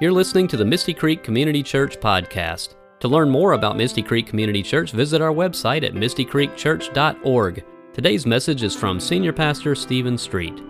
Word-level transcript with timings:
You're 0.00 0.10
listening 0.10 0.48
to 0.48 0.56
the 0.56 0.64
Misty 0.64 0.92
Creek 0.92 1.22
Community 1.22 1.62
Church 1.62 2.00
podcast. 2.00 2.74
To 2.98 3.06
learn 3.06 3.30
more 3.30 3.52
about 3.52 3.76
Misty 3.76 4.02
Creek 4.02 4.26
Community 4.26 4.60
Church, 4.60 4.90
visit 4.90 5.22
our 5.22 5.32
website 5.32 5.84
at 5.84 5.92
mistycreekchurch.org. 5.94 7.64
Today's 7.92 8.26
message 8.26 8.64
is 8.64 8.74
from 8.74 8.98
Senior 8.98 9.32
Pastor 9.32 9.76
Stephen 9.76 10.18
Street. 10.18 10.60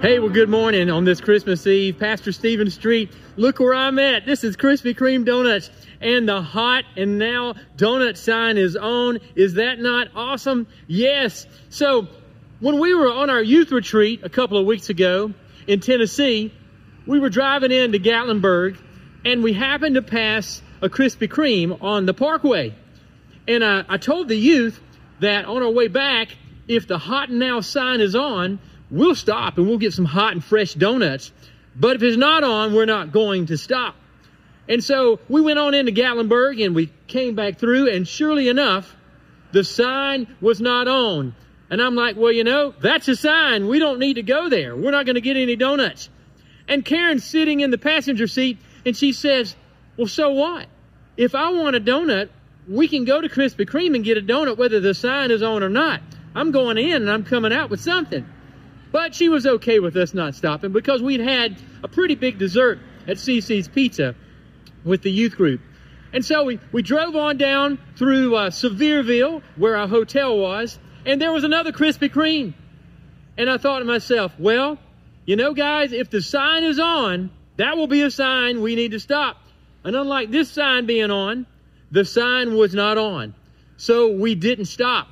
Hey, 0.00 0.20
well, 0.20 0.28
good 0.28 0.48
morning 0.48 0.90
on 0.90 1.04
this 1.04 1.20
Christmas 1.20 1.66
Eve. 1.66 1.98
Pastor 1.98 2.30
Stephen 2.30 2.70
Street, 2.70 3.10
look 3.34 3.58
where 3.58 3.74
I'm 3.74 3.98
at. 3.98 4.26
This 4.26 4.44
is 4.44 4.56
Krispy 4.56 4.96
Kreme 4.96 5.24
Donuts, 5.24 5.68
and 6.00 6.28
the 6.28 6.40
hot 6.40 6.84
and 6.96 7.18
now 7.18 7.54
donut 7.76 8.16
sign 8.16 8.58
is 8.58 8.76
on. 8.76 9.18
Is 9.34 9.54
that 9.54 9.80
not 9.80 10.06
awesome? 10.14 10.68
Yes. 10.86 11.48
So, 11.70 12.06
when 12.60 12.78
we 12.78 12.94
were 12.94 13.12
on 13.12 13.28
our 13.28 13.42
youth 13.42 13.72
retreat 13.72 14.20
a 14.22 14.28
couple 14.28 14.56
of 14.56 14.66
weeks 14.66 14.88
ago 14.88 15.34
in 15.66 15.80
Tennessee, 15.80 16.52
we 17.06 17.20
were 17.20 17.30
driving 17.30 17.72
into 17.72 17.98
Gatlinburg, 17.98 18.78
and 19.24 19.42
we 19.42 19.52
happened 19.52 19.94
to 19.94 20.02
pass 20.02 20.62
a 20.82 20.88
Krispy 20.88 21.28
Kreme 21.28 21.82
on 21.82 22.06
the 22.06 22.14
parkway. 22.14 22.74
And 23.48 23.64
I, 23.64 23.84
I 23.88 23.96
told 23.96 24.28
the 24.28 24.36
youth 24.36 24.80
that 25.20 25.44
on 25.44 25.62
our 25.62 25.70
way 25.70 25.88
back, 25.88 26.36
if 26.68 26.86
the 26.86 26.98
hot 26.98 27.28
and 27.28 27.38
now 27.38 27.60
sign 27.60 28.00
is 28.00 28.14
on, 28.14 28.58
we'll 28.90 29.14
stop 29.14 29.56
and 29.58 29.68
we'll 29.68 29.78
get 29.78 29.92
some 29.92 30.04
hot 30.04 30.32
and 30.32 30.44
fresh 30.44 30.74
donuts. 30.74 31.32
But 31.74 31.96
if 31.96 32.02
it's 32.02 32.16
not 32.16 32.44
on, 32.44 32.74
we're 32.74 32.86
not 32.86 33.12
going 33.12 33.46
to 33.46 33.56
stop. 33.56 33.94
And 34.68 34.82
so 34.82 35.20
we 35.28 35.40
went 35.40 35.58
on 35.58 35.74
into 35.74 35.92
Gatlinburg 35.92 36.64
and 36.64 36.74
we 36.74 36.92
came 37.06 37.36
back 37.36 37.58
through, 37.58 37.88
and 37.90 38.06
surely 38.06 38.48
enough, 38.48 38.96
the 39.52 39.62
sign 39.62 40.34
was 40.40 40.60
not 40.60 40.88
on. 40.88 41.34
And 41.70 41.80
I'm 41.80 41.94
like, 41.94 42.16
well, 42.16 42.32
you 42.32 42.44
know, 42.44 42.74
that's 42.80 43.08
a 43.08 43.16
sign. 43.16 43.68
We 43.68 43.78
don't 43.78 43.98
need 43.98 44.14
to 44.14 44.22
go 44.22 44.48
there. 44.48 44.76
We're 44.76 44.90
not 44.90 45.06
going 45.06 45.14
to 45.14 45.20
get 45.20 45.36
any 45.36 45.56
donuts. 45.56 46.08
And 46.68 46.84
Karen's 46.84 47.24
sitting 47.24 47.60
in 47.60 47.70
the 47.70 47.78
passenger 47.78 48.26
seat 48.26 48.58
and 48.84 48.96
she 48.96 49.12
says, 49.12 49.54
well, 49.96 50.06
so 50.06 50.30
what? 50.30 50.66
If 51.16 51.34
I 51.34 51.50
want 51.50 51.76
a 51.76 51.80
donut, 51.80 52.28
we 52.68 52.88
can 52.88 53.04
go 53.04 53.20
to 53.20 53.28
Krispy 53.28 53.66
Kreme 53.66 53.94
and 53.94 54.04
get 54.04 54.18
a 54.18 54.20
donut 54.20 54.58
whether 54.58 54.80
the 54.80 54.94
sign 54.94 55.30
is 55.30 55.42
on 55.42 55.62
or 55.62 55.68
not. 55.68 56.00
I'm 56.34 56.50
going 56.50 56.76
in 56.76 57.02
and 57.02 57.10
I'm 57.10 57.24
coming 57.24 57.52
out 57.52 57.70
with 57.70 57.80
something. 57.80 58.26
But 58.92 59.14
she 59.14 59.28
was 59.28 59.46
okay 59.46 59.78
with 59.78 59.96
us 59.96 60.14
not 60.14 60.34
stopping 60.34 60.72
because 60.72 61.02
we'd 61.02 61.20
had 61.20 61.56
a 61.82 61.88
pretty 61.88 62.14
big 62.14 62.38
dessert 62.38 62.78
at 63.06 63.16
Cicis 63.16 63.72
Pizza 63.72 64.14
with 64.84 65.02
the 65.02 65.10
youth 65.10 65.36
group. 65.36 65.60
And 66.12 66.24
so 66.24 66.44
we, 66.44 66.60
we 66.72 66.82
drove 66.82 67.16
on 67.16 67.36
down 67.36 67.78
through 67.96 68.36
uh, 68.36 68.50
Sevierville, 68.50 69.42
where 69.56 69.76
our 69.76 69.88
hotel 69.88 70.38
was, 70.38 70.78
and 71.04 71.20
there 71.20 71.32
was 71.32 71.44
another 71.44 71.72
Krispy 71.72 72.10
Kreme. 72.10 72.54
And 73.36 73.50
I 73.50 73.58
thought 73.58 73.80
to 73.80 73.84
myself, 73.84 74.32
well, 74.38 74.78
you 75.26 75.36
know, 75.36 75.52
guys, 75.52 75.92
if 75.92 76.08
the 76.08 76.22
sign 76.22 76.64
is 76.64 76.78
on, 76.78 77.30
that 77.56 77.76
will 77.76 77.86
be 77.86 78.02
a 78.02 78.10
sign 78.10 78.62
we 78.62 78.76
need 78.76 78.92
to 78.92 79.00
stop. 79.00 79.36
And 79.84 79.94
unlike 79.94 80.30
this 80.30 80.50
sign 80.50 80.86
being 80.86 81.10
on, 81.10 81.46
the 81.90 82.04
sign 82.04 82.54
was 82.56 82.74
not 82.74 82.96
on. 82.96 83.34
So 83.76 84.12
we 84.12 84.34
didn't 84.34 84.66
stop. 84.66 85.08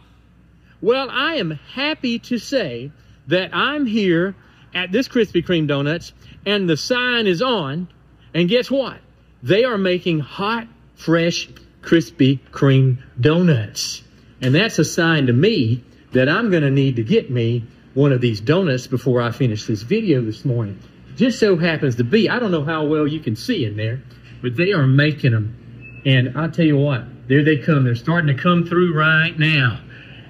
Well, 0.81 1.09
I 1.11 1.35
am 1.35 1.51
happy 1.51 2.19
to 2.21 2.39
say 2.39 2.93
that 3.27 3.51
I'm 3.55 3.87
here 3.87 4.35
at 4.75 4.93
this 4.93 5.09
Krispy 5.09 5.45
Kreme 5.45 5.67
Donuts 5.67 6.13
and 6.47 6.69
the 6.69 6.77
sign 6.77 7.27
is 7.27 7.43
on. 7.43 7.89
And 8.35 8.49
guess 8.49 8.71
what? 8.71 8.99
They 9.43 9.65
are 9.65 9.79
making 9.79 10.21
hot, 10.21 10.67
fresh 10.95 11.49
Krispy 11.83 12.41
Kreme 12.51 12.99
donuts. 13.21 14.03
And 14.41 14.55
that's 14.55 14.79
a 14.79 14.85
sign 14.85 15.27
to 15.27 15.33
me 15.33 15.85
that 16.13 16.29
I'm 16.29 16.51
going 16.51 16.63
to 16.63 16.71
need 16.71 16.97
to 16.97 17.05
get 17.05 17.31
me 17.31 17.65
one 17.95 18.13
of 18.13 18.21
these 18.21 18.41
donuts 18.41 18.87
before 18.87 19.23
I 19.23 19.31
finish 19.31 19.67
this 19.67 19.83
video 19.83 20.21
this 20.21 20.45
morning. 20.45 20.81
Just 21.17 21.39
so 21.39 21.57
happens 21.57 21.97
to 21.97 22.05
be, 22.05 22.29
I 22.29 22.39
don't 22.39 22.51
know 22.51 22.65
how 22.65 22.85
well 22.85 23.07
you 23.07 23.21
can 23.21 23.37
see 23.37 23.65
in 23.65 23.77
there, 23.77 24.03
but 24.43 24.57
they 24.57 24.73
are 24.73 24.87
making 24.87 25.31
them. 25.31 26.03
And 26.05 26.37
I'll 26.37 26.51
tell 26.51 26.67
you 26.67 26.77
what, 26.77 27.29
there 27.29 27.45
they 27.45 27.59
come. 27.59 27.85
They're 27.85 27.95
starting 27.95 28.37
to 28.37 28.43
come 28.43 28.67
through 28.67 28.99
right 28.99 29.39
now. 29.39 29.81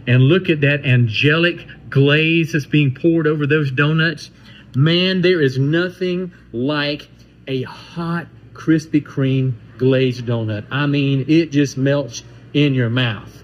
And 0.07 0.23
look 0.23 0.51
at 0.51 0.61
that 0.61 0.85
angelic 0.85 1.67
glaze 1.89 2.53
that's 2.53 2.67
being 2.67 2.95
poured 2.95 3.27
over 3.27 3.47
those 3.47 3.71
donuts. 3.71 4.31
Man, 4.77 5.23
there 5.23 5.41
is 5.41 5.59
nothing 5.59 6.33
like 6.53 7.09
a 7.49 7.63
hot 7.63 8.27
Krispy 8.53 9.03
Kreme 9.03 9.55
glazed 9.79 10.27
donut. 10.27 10.67
I 10.71 10.87
mean, 10.87 11.25
it 11.29 11.51
just 11.51 11.79
melts 11.79 12.23
in 12.53 12.75
your 12.75 12.91
mouth. 12.91 13.43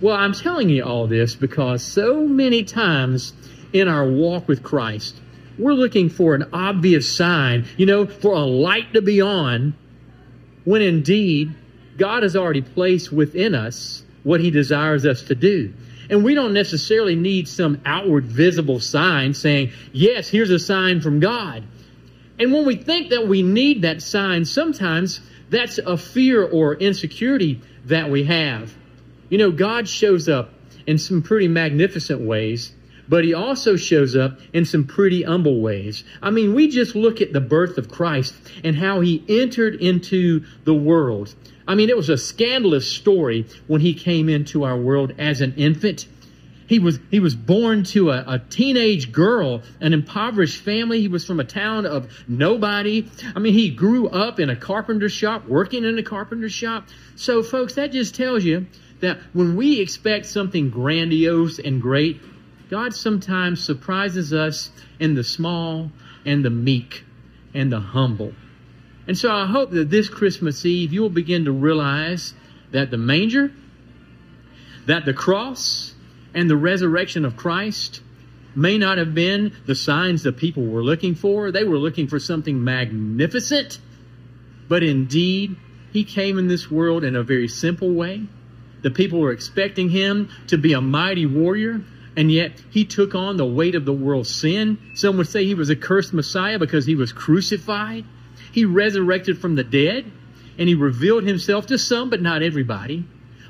Well, 0.00 0.16
I'm 0.16 0.34
telling 0.34 0.68
you 0.68 0.84
all 0.84 1.06
this 1.06 1.34
because 1.34 1.82
so 1.82 2.26
many 2.26 2.64
times 2.64 3.32
in 3.72 3.88
our 3.88 4.08
walk 4.08 4.48
with 4.48 4.62
Christ, 4.62 5.20
we're 5.58 5.72
looking 5.72 6.08
for 6.08 6.34
an 6.34 6.48
obvious 6.52 7.16
sign, 7.16 7.66
you 7.76 7.86
know, 7.86 8.06
for 8.06 8.34
a 8.34 8.40
light 8.40 8.92
to 8.94 9.02
be 9.02 9.20
on, 9.20 9.74
when 10.64 10.82
indeed 10.82 11.54
God 11.96 12.22
has 12.22 12.36
already 12.36 12.62
placed 12.62 13.12
within 13.12 13.54
us 13.54 14.02
what 14.22 14.40
He 14.40 14.50
desires 14.50 15.06
us 15.06 15.22
to 15.22 15.34
do. 15.34 15.72
And 16.10 16.24
we 16.24 16.34
don't 16.34 16.52
necessarily 16.52 17.16
need 17.16 17.48
some 17.48 17.80
outward 17.84 18.24
visible 18.24 18.80
sign 18.80 19.34
saying, 19.34 19.72
yes, 19.92 20.28
here's 20.28 20.50
a 20.50 20.58
sign 20.58 21.00
from 21.00 21.20
God. 21.20 21.64
And 22.38 22.52
when 22.52 22.66
we 22.66 22.76
think 22.76 23.10
that 23.10 23.26
we 23.26 23.42
need 23.42 23.82
that 23.82 24.02
sign, 24.02 24.44
sometimes 24.44 25.20
that's 25.48 25.78
a 25.78 25.96
fear 25.96 26.44
or 26.44 26.74
insecurity 26.74 27.60
that 27.86 28.10
we 28.10 28.24
have. 28.24 28.74
You 29.30 29.38
know, 29.38 29.50
God 29.50 29.88
shows 29.88 30.28
up 30.28 30.52
in 30.86 30.98
some 30.98 31.22
pretty 31.22 31.48
magnificent 31.48 32.20
ways, 32.20 32.72
but 33.08 33.24
he 33.24 33.34
also 33.34 33.76
shows 33.76 34.16
up 34.16 34.38
in 34.52 34.64
some 34.64 34.84
pretty 34.84 35.22
humble 35.22 35.60
ways. 35.60 36.04
I 36.22 36.30
mean, 36.30 36.54
we 36.54 36.68
just 36.68 36.94
look 36.94 37.20
at 37.20 37.32
the 37.32 37.40
birth 37.40 37.78
of 37.78 37.90
Christ 37.90 38.34
and 38.64 38.76
how 38.76 39.00
he 39.00 39.24
entered 39.28 39.76
into 39.76 40.44
the 40.64 40.74
world. 40.74 41.34
I 41.68 41.74
mean, 41.74 41.88
it 41.88 41.96
was 41.96 42.08
a 42.08 42.16
scandalous 42.16 42.90
story 42.90 43.46
when 43.66 43.80
he 43.80 43.94
came 43.94 44.28
into 44.28 44.64
our 44.64 44.76
world 44.76 45.14
as 45.18 45.40
an 45.40 45.54
infant. 45.56 46.06
He 46.68 46.78
was, 46.80 46.98
he 47.10 47.20
was 47.20 47.34
born 47.34 47.84
to 47.84 48.10
a, 48.10 48.24
a, 48.26 48.38
teenage 48.38 49.12
girl, 49.12 49.62
an 49.80 49.92
impoverished 49.92 50.60
family. 50.62 51.00
He 51.00 51.08
was 51.08 51.24
from 51.24 51.38
a 51.38 51.44
town 51.44 51.86
of 51.86 52.10
nobody. 52.26 53.08
I 53.36 53.38
mean, 53.38 53.52
he 53.52 53.70
grew 53.70 54.08
up 54.08 54.40
in 54.40 54.50
a 54.50 54.56
carpenter 54.56 55.08
shop, 55.08 55.46
working 55.46 55.84
in 55.84 55.96
a 55.98 56.02
carpenter 56.02 56.48
shop. 56.48 56.88
So, 57.14 57.44
folks, 57.44 57.74
that 57.74 57.92
just 57.92 58.16
tells 58.16 58.42
you 58.42 58.66
that 59.00 59.18
when 59.32 59.56
we 59.56 59.80
expect 59.80 60.26
something 60.26 60.70
grandiose 60.70 61.60
and 61.60 61.80
great, 61.80 62.20
God 62.68 62.94
sometimes 62.94 63.62
surprises 63.62 64.32
us 64.32 64.70
in 64.98 65.14
the 65.14 65.24
small 65.24 65.90
and 66.24 66.44
the 66.44 66.50
meek 66.50 67.04
and 67.54 67.70
the 67.70 67.80
humble. 67.80 68.32
And 69.06 69.16
so 69.16 69.32
I 69.32 69.46
hope 69.46 69.70
that 69.70 69.90
this 69.90 70.08
Christmas 70.08 70.64
Eve 70.66 70.92
you'll 70.92 71.10
begin 71.10 71.44
to 71.44 71.52
realize 71.52 72.34
that 72.72 72.90
the 72.90 72.96
manger, 72.96 73.52
that 74.86 75.04
the 75.04 75.14
cross, 75.14 75.94
and 76.34 76.50
the 76.50 76.56
resurrection 76.56 77.24
of 77.24 77.36
Christ 77.36 78.02
may 78.54 78.78
not 78.78 78.98
have 78.98 79.14
been 79.14 79.52
the 79.66 79.74
signs 79.74 80.24
that 80.24 80.36
people 80.36 80.64
were 80.66 80.82
looking 80.82 81.14
for. 81.14 81.50
They 81.50 81.64
were 81.64 81.78
looking 81.78 82.08
for 82.08 82.18
something 82.18 82.62
magnificent. 82.62 83.78
But 84.68 84.82
indeed, 84.82 85.56
he 85.92 86.04
came 86.04 86.38
in 86.38 86.48
this 86.48 86.70
world 86.70 87.04
in 87.04 87.14
a 87.16 87.22
very 87.22 87.48
simple 87.48 87.92
way 87.92 88.26
the 88.86 88.90
people 88.92 89.18
were 89.18 89.32
expecting 89.32 89.88
him 89.88 90.28
to 90.46 90.56
be 90.56 90.72
a 90.72 90.80
mighty 90.80 91.26
warrior, 91.26 91.80
and 92.16 92.32
yet 92.32 92.52
he 92.70 92.84
took 92.84 93.14
on 93.14 93.36
the 93.36 93.44
weight 93.44 93.74
of 93.74 93.84
the 93.84 93.92
world's 93.92 94.34
sin. 94.34 94.78
Some 94.94 95.16
would 95.18 95.28
say 95.28 95.44
he 95.44 95.54
was 95.54 95.70
a 95.70 95.76
cursed 95.76 96.14
Messiah 96.14 96.58
because 96.58 96.86
he 96.86 96.94
was 96.94 97.12
crucified. 97.12 98.04
He 98.52 98.64
resurrected 98.64 99.38
from 99.38 99.54
the 99.54 99.64
dead, 99.64 100.10
and 100.58 100.68
he 100.68 100.74
revealed 100.74 101.24
himself 101.24 101.66
to 101.66 101.78
some, 101.78 102.08
but 102.08 102.22
not 102.22 102.42
everybody. 102.42 103.04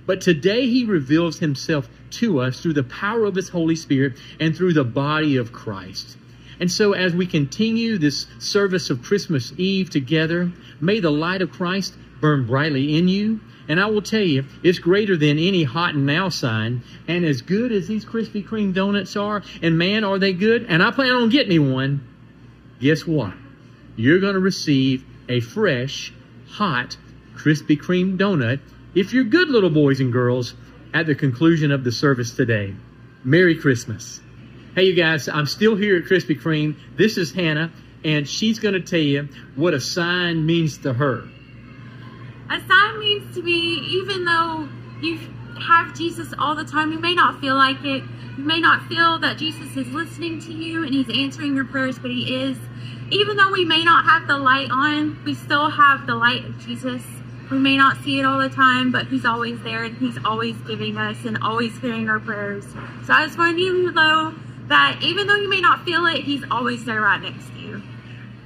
But 0.04 0.20
today 0.20 0.66
he 0.66 0.84
reveals 0.84 1.38
himself 1.38 1.88
to 2.12 2.40
us 2.40 2.60
through 2.60 2.74
the 2.74 2.84
power 2.84 3.24
of 3.24 3.34
his 3.34 3.48
Holy 3.48 3.76
Spirit 3.76 4.14
and 4.40 4.56
through 4.56 4.72
the 4.72 4.84
body 4.84 5.36
of 5.36 5.52
Christ. 5.52 6.16
And 6.58 6.70
so 6.70 6.92
as 6.92 7.14
we 7.14 7.26
continue 7.26 7.98
this 7.98 8.26
service 8.38 8.88
of 8.88 9.02
Christmas 9.02 9.52
Eve 9.56 9.90
together, 9.90 10.50
may 10.80 11.00
the 11.00 11.10
light 11.10 11.42
of 11.42 11.50
Christ 11.50 11.94
burn 12.20 12.46
brightly 12.46 12.96
in 12.96 13.08
you 13.08 13.40
and 13.68 13.80
I 13.80 13.86
will 13.86 14.02
tell 14.02 14.20
you, 14.20 14.44
it's 14.62 14.78
greater 14.78 15.16
than 15.16 15.38
any 15.38 15.64
hot 15.64 15.94
and 15.94 16.06
now 16.06 16.28
sign. 16.28 16.82
And 17.08 17.24
as 17.24 17.42
good 17.42 17.72
as 17.72 17.88
these 17.88 18.04
Krispy 18.04 18.46
Kreme 18.46 18.72
donuts 18.72 19.16
are, 19.16 19.42
and 19.62 19.76
man, 19.76 20.04
are 20.04 20.18
they 20.18 20.32
good, 20.32 20.66
and 20.68 20.82
I 20.82 20.90
plan 20.90 21.12
on 21.12 21.28
getting 21.30 21.48
me 21.48 21.58
one, 21.58 22.06
guess 22.80 23.06
what? 23.06 23.34
You're 23.96 24.20
going 24.20 24.34
to 24.34 24.40
receive 24.40 25.04
a 25.28 25.40
fresh, 25.40 26.12
hot 26.48 26.96
Krispy 27.34 27.76
Kreme 27.76 28.16
donut 28.16 28.60
if 28.94 29.12
you're 29.12 29.24
good 29.24 29.48
little 29.48 29.70
boys 29.70 30.00
and 30.00 30.12
girls 30.12 30.54
at 30.94 31.06
the 31.06 31.14
conclusion 31.14 31.72
of 31.72 31.84
the 31.84 31.92
service 31.92 32.34
today. 32.34 32.74
Merry 33.24 33.56
Christmas. 33.56 34.20
Hey, 34.74 34.84
you 34.84 34.94
guys, 34.94 35.28
I'm 35.28 35.46
still 35.46 35.74
here 35.74 35.96
at 35.96 36.04
Krispy 36.04 36.40
Kreme. 36.40 36.76
This 36.96 37.18
is 37.18 37.32
Hannah, 37.32 37.72
and 38.04 38.28
she's 38.28 38.58
going 38.58 38.74
to 38.74 38.80
tell 38.80 39.00
you 39.00 39.28
what 39.56 39.74
a 39.74 39.80
sign 39.80 40.46
means 40.46 40.78
to 40.78 40.92
her. 40.92 41.28
A 42.48 42.60
sign 42.60 43.00
means 43.00 43.34
to 43.34 43.42
me, 43.42 43.78
even 44.02 44.24
though 44.24 44.68
you 45.00 45.18
have 45.58 45.94
Jesus 45.94 46.32
all 46.38 46.54
the 46.54 46.64
time. 46.64 46.92
You 46.92 46.98
may 46.98 47.14
not 47.14 47.40
feel 47.40 47.54
like 47.54 47.84
it. 47.84 48.02
You 48.36 48.44
may 48.44 48.60
not 48.60 48.86
feel 48.86 49.18
that 49.20 49.38
Jesus 49.38 49.76
is 49.76 49.88
listening 49.88 50.40
to 50.42 50.52
you 50.52 50.84
and 50.84 50.94
he's 50.94 51.08
answering 51.08 51.54
your 51.56 51.64
prayers, 51.64 51.98
but 51.98 52.10
he 52.10 52.34
is. 52.34 52.58
Even 53.10 53.36
though 53.36 53.52
we 53.52 53.64
may 53.64 53.84
not 53.84 54.04
have 54.04 54.26
the 54.26 54.36
light 54.36 54.68
on, 54.70 55.22
we 55.24 55.34
still 55.34 55.70
have 55.70 56.06
the 56.06 56.14
light 56.14 56.44
of 56.44 56.58
Jesus. 56.58 57.02
We 57.50 57.58
may 57.58 57.76
not 57.76 57.98
see 58.02 58.18
it 58.18 58.24
all 58.24 58.40
the 58.40 58.48
time, 58.48 58.90
but 58.90 59.06
he's 59.06 59.24
always 59.24 59.62
there 59.62 59.84
and 59.84 59.96
he's 59.98 60.18
always 60.24 60.56
giving 60.66 60.96
us 60.96 61.24
and 61.24 61.38
always 61.38 61.78
hearing 61.78 62.08
our 62.08 62.18
prayers. 62.18 62.64
So 63.06 63.12
I 63.12 63.24
just 63.24 63.38
want 63.38 63.58
you 63.58 63.86
to 63.88 63.92
know 63.92 64.34
that 64.66 64.98
even 65.02 65.28
though 65.28 65.36
you 65.36 65.48
may 65.48 65.60
not 65.60 65.84
feel 65.84 66.06
it, 66.06 66.24
he's 66.24 66.42
always 66.50 66.84
there 66.84 67.00
right 67.00 67.22
next 67.22 67.46
to 67.50 67.58
you. 67.60 67.82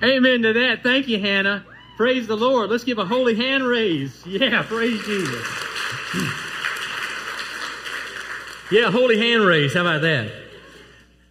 Amen 0.03 0.43
to 0.43 0.53
that. 0.53 0.83
Thank 0.83 1.09
you, 1.09 1.19
Hannah. 1.19 1.65
Praise 2.01 2.27
the 2.27 2.35
Lord. 2.35 2.71
Let's 2.71 2.85
give 2.85 2.97
a 2.97 3.05
holy 3.05 3.35
hand 3.35 3.63
raise. 3.63 4.25
Yeah, 4.27 4.63
praise 4.63 5.05
Jesus. 5.05 5.47
Yeah, 8.73 8.91
holy 8.91 9.19
hand 9.19 9.45
raise. 9.45 9.75
How 9.75 9.83
about 9.83 10.01
that? 10.01 10.33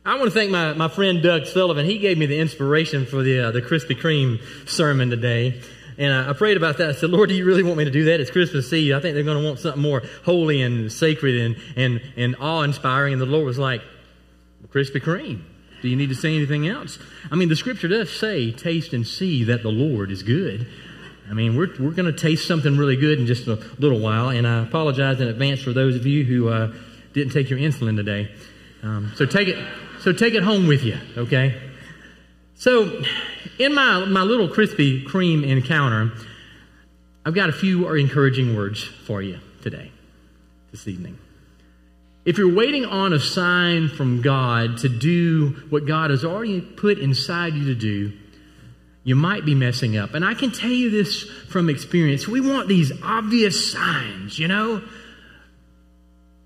I 0.05 0.19
want 0.19 0.25
to 0.25 0.31
thank 0.31 0.51
my, 0.51 0.73
my 0.73 0.87
friend 0.87 1.23
Doug 1.23 1.47
Sullivan. 1.47 1.87
He 1.87 1.97
gave 1.97 2.19
me 2.19 2.27
the 2.27 2.37
inspiration 2.37 3.07
for 3.07 3.23
the, 3.23 3.47
uh, 3.47 3.51
the 3.51 3.63
Krispy 3.63 3.99
Kreme 3.99 4.39
sermon 4.69 5.09
today. 5.09 5.59
And 5.97 6.13
I, 6.13 6.29
I, 6.29 6.33
prayed 6.33 6.55
about 6.55 6.77
that. 6.77 6.89
I 6.89 6.91
said, 6.91 7.09
Lord, 7.09 7.29
do 7.29 7.35
you 7.35 7.45
really 7.45 7.63
want 7.63 7.79
me 7.79 7.85
to 7.85 7.89
do 7.89 8.05
that? 8.05 8.19
It's 8.19 8.29
Christmas 8.29 8.71
Eve. 8.71 8.93
I 8.93 8.99
think 8.99 9.15
they're 9.15 9.23
going 9.23 9.41
to 9.41 9.43
want 9.43 9.57
something 9.57 9.81
more 9.81 10.03
holy 10.23 10.61
and 10.61 10.91
sacred 10.91 11.35
and, 11.35 11.57
and, 11.77 11.99
and 12.15 12.35
awe 12.39 12.61
inspiring. 12.61 13.13
And 13.13 13.21
the 13.23 13.25
Lord 13.25 13.47
was 13.47 13.57
like, 13.57 13.81
Krispy 14.67 15.01
Kreme. 15.01 15.41
Do 15.81 15.87
you 15.87 15.95
need 15.95 16.09
to 16.09 16.15
say 16.15 16.35
anything 16.35 16.67
else? 16.67 16.99
I 17.31 17.35
mean, 17.35 17.49
the 17.49 17.55
scripture 17.55 17.87
does 17.87 18.11
say, 18.11 18.51
taste 18.51 18.93
and 18.93 19.07
see 19.07 19.43
that 19.45 19.63
the 19.63 19.69
Lord 19.69 20.11
is 20.11 20.23
good. 20.23 20.67
I 21.29 21.33
mean, 21.33 21.55
we're, 21.55 21.69
we're 21.79 21.91
going 21.91 22.11
to 22.11 22.13
taste 22.13 22.47
something 22.47 22.77
really 22.77 22.95
good 22.95 23.19
in 23.19 23.27
just 23.27 23.47
a 23.47 23.55
little 23.77 23.99
while. 23.99 24.29
And 24.29 24.47
I 24.47 24.63
apologize 24.63 25.21
in 25.21 25.27
advance 25.27 25.61
for 25.61 25.73
those 25.73 25.95
of 25.95 26.05
you 26.05 26.23
who 26.23 26.49
uh, 26.49 26.73
didn't 27.13 27.33
take 27.33 27.49
your 27.49 27.59
insulin 27.59 27.95
today. 27.95 28.31
Um, 28.81 29.11
so 29.15 29.25
take 29.25 29.47
it, 29.47 29.63
so 30.01 30.11
take 30.11 30.33
it 30.33 30.43
home 30.43 30.67
with 30.67 30.83
you, 30.83 30.97
okay? 31.17 31.61
So, 32.55 33.01
in 33.57 33.73
my, 33.73 34.05
my 34.05 34.21
little 34.21 34.49
Krispy 34.49 35.05
Kreme 35.05 35.45
encounter, 35.45 36.11
I've 37.25 37.35
got 37.35 37.49
a 37.49 37.53
few 37.53 37.93
encouraging 37.93 38.55
words 38.55 38.83
for 38.83 39.21
you 39.21 39.39
today, 39.61 39.91
this 40.71 40.87
evening. 40.87 41.17
If 42.25 42.37
you're 42.37 42.53
waiting 42.53 42.85
on 42.85 43.13
a 43.13 43.19
sign 43.19 43.89
from 43.89 44.21
God 44.21 44.77
to 44.79 44.89
do 44.89 45.55
what 45.69 45.85
God 45.85 46.11
has 46.11 46.25
already 46.25 46.61
put 46.61 46.99
inside 46.99 47.53
you 47.53 47.65
to 47.65 47.75
do, 47.75 48.13
you 49.03 49.15
might 49.15 49.45
be 49.45 49.55
messing 49.55 49.97
up. 49.97 50.13
And 50.13 50.25
I 50.25 50.33
can 50.33 50.51
tell 50.51 50.69
you 50.69 50.89
this 50.89 51.23
from 51.23 51.69
experience. 51.69 52.27
We 52.27 52.41
want 52.41 52.67
these 52.67 52.91
obvious 53.01 53.71
signs, 53.71 54.37
you 54.37 54.47
know? 54.47 54.83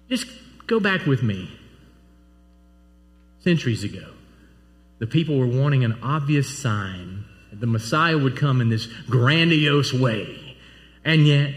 Just 0.10 0.28
go 0.68 0.80
back 0.80 1.06
with 1.06 1.24
me. 1.24 1.50
Centuries 3.40 3.84
ago, 3.84 4.08
the 5.00 5.08
people 5.08 5.38
were 5.38 5.48
wanting 5.48 5.84
an 5.84 6.00
obvious 6.02 6.58
sign 6.58 7.26
that 7.50 7.60
the 7.60 7.68
Messiah 7.68 8.18
would 8.18 8.38
come 8.38 8.62
in 8.62 8.70
this 8.70 8.86
grandiose 9.10 9.92
way. 9.92 10.56
And 11.04 11.28
yet, 11.28 11.54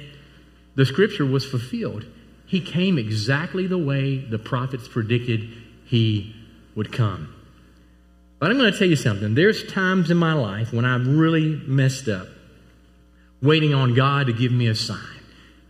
the 0.75 0.85
scripture 0.85 1.25
was 1.25 1.45
fulfilled. 1.45 2.07
He 2.47 2.61
came 2.61 2.99
exactly 2.99 3.67
the 3.67 3.79
way 3.79 4.19
the 4.19 4.39
prophets 4.39 4.89
predicted 4.89 5.49
he 5.85 6.35
would 6.75 6.93
come. 6.93 7.35
But 8.39 8.51
I'm 8.51 8.59
going 8.59 8.73
to 8.73 8.79
tell 8.79 8.89
you 8.89 8.97
something. 8.97 9.35
There's 9.35 9.67
times 9.73 10.11
in 10.11 10.17
my 10.17 10.35
life 10.35 10.73
when 10.73 10.85
I've 10.85 11.07
really 11.07 11.61
messed 11.67 12.09
up, 12.09 12.29
waiting 13.43 13.75
on 13.75 13.95
God 13.95 14.27
to 14.27 14.33
give 14.33 14.53
me 14.53 14.69
a 14.69 14.75
sign. 14.75 14.99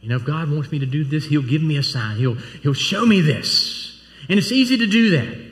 You 0.00 0.10
know, 0.10 0.16
if 0.16 0.24
God 0.24 0.50
wants 0.50 0.70
me 0.70 0.78
to 0.80 0.86
do 0.86 1.04
this, 1.04 1.26
He'll 1.26 1.42
give 1.42 1.62
me 1.62 1.76
a 1.78 1.82
sign. 1.82 2.16
He'll, 2.16 2.34
he'll 2.34 2.74
show 2.74 3.04
me 3.06 3.20
this. 3.20 4.02
And 4.28 4.38
it's 4.38 4.52
easy 4.52 4.76
to 4.78 4.86
do 4.86 5.10
that. 5.10 5.46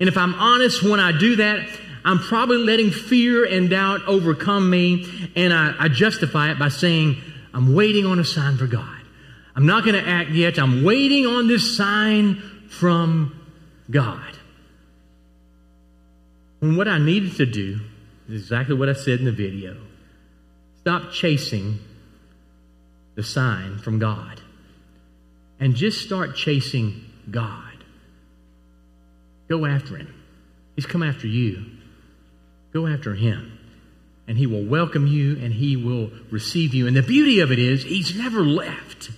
And 0.00 0.08
if 0.08 0.16
I'm 0.16 0.34
honest, 0.34 0.82
when 0.82 1.00
I 1.00 1.16
do 1.16 1.36
that, 1.36 1.68
I'm 2.04 2.18
probably 2.18 2.58
letting 2.58 2.90
fear 2.90 3.44
and 3.44 3.68
doubt 3.68 4.02
overcome 4.06 4.70
me, 4.70 5.30
and 5.34 5.52
I, 5.52 5.74
I 5.78 5.88
justify 5.88 6.52
it 6.52 6.58
by 6.58 6.68
saying, 6.68 7.16
I'm 7.52 7.74
waiting 7.74 8.06
on 8.06 8.18
a 8.18 8.24
sign 8.24 8.56
for 8.56 8.66
God. 8.66 8.95
I'm 9.56 9.64
not 9.64 9.84
going 9.84 9.96
to 9.96 10.06
act 10.06 10.30
yet. 10.30 10.58
I'm 10.58 10.84
waiting 10.84 11.24
on 11.24 11.48
this 11.48 11.76
sign 11.76 12.42
from 12.68 13.40
God. 13.90 14.36
And 16.60 16.76
what 16.76 16.88
I 16.88 16.98
needed 16.98 17.36
to 17.36 17.46
do 17.46 17.80
is 18.28 18.42
exactly 18.42 18.76
what 18.76 18.90
I 18.90 18.92
said 18.92 19.18
in 19.18 19.24
the 19.24 19.32
video. 19.32 19.78
Stop 20.80 21.10
chasing 21.10 21.78
the 23.14 23.22
sign 23.22 23.78
from 23.78 23.98
God 23.98 24.42
and 25.58 25.74
just 25.74 26.02
start 26.02 26.36
chasing 26.36 27.04
God. 27.30 27.72
Go 29.48 29.64
after 29.64 29.96
Him. 29.96 30.12
He's 30.74 30.86
come 30.86 31.02
after 31.02 31.26
you. 31.26 31.64
Go 32.74 32.86
after 32.86 33.14
Him. 33.14 33.58
And 34.28 34.36
He 34.36 34.46
will 34.46 34.64
welcome 34.64 35.06
you 35.06 35.38
and 35.38 35.54
He 35.54 35.76
will 35.76 36.10
receive 36.30 36.74
you. 36.74 36.86
And 36.86 36.94
the 36.94 37.02
beauty 37.02 37.40
of 37.40 37.50
it 37.50 37.58
is, 37.58 37.84
He's 37.84 38.14
never 38.14 38.42
left. 38.42 39.10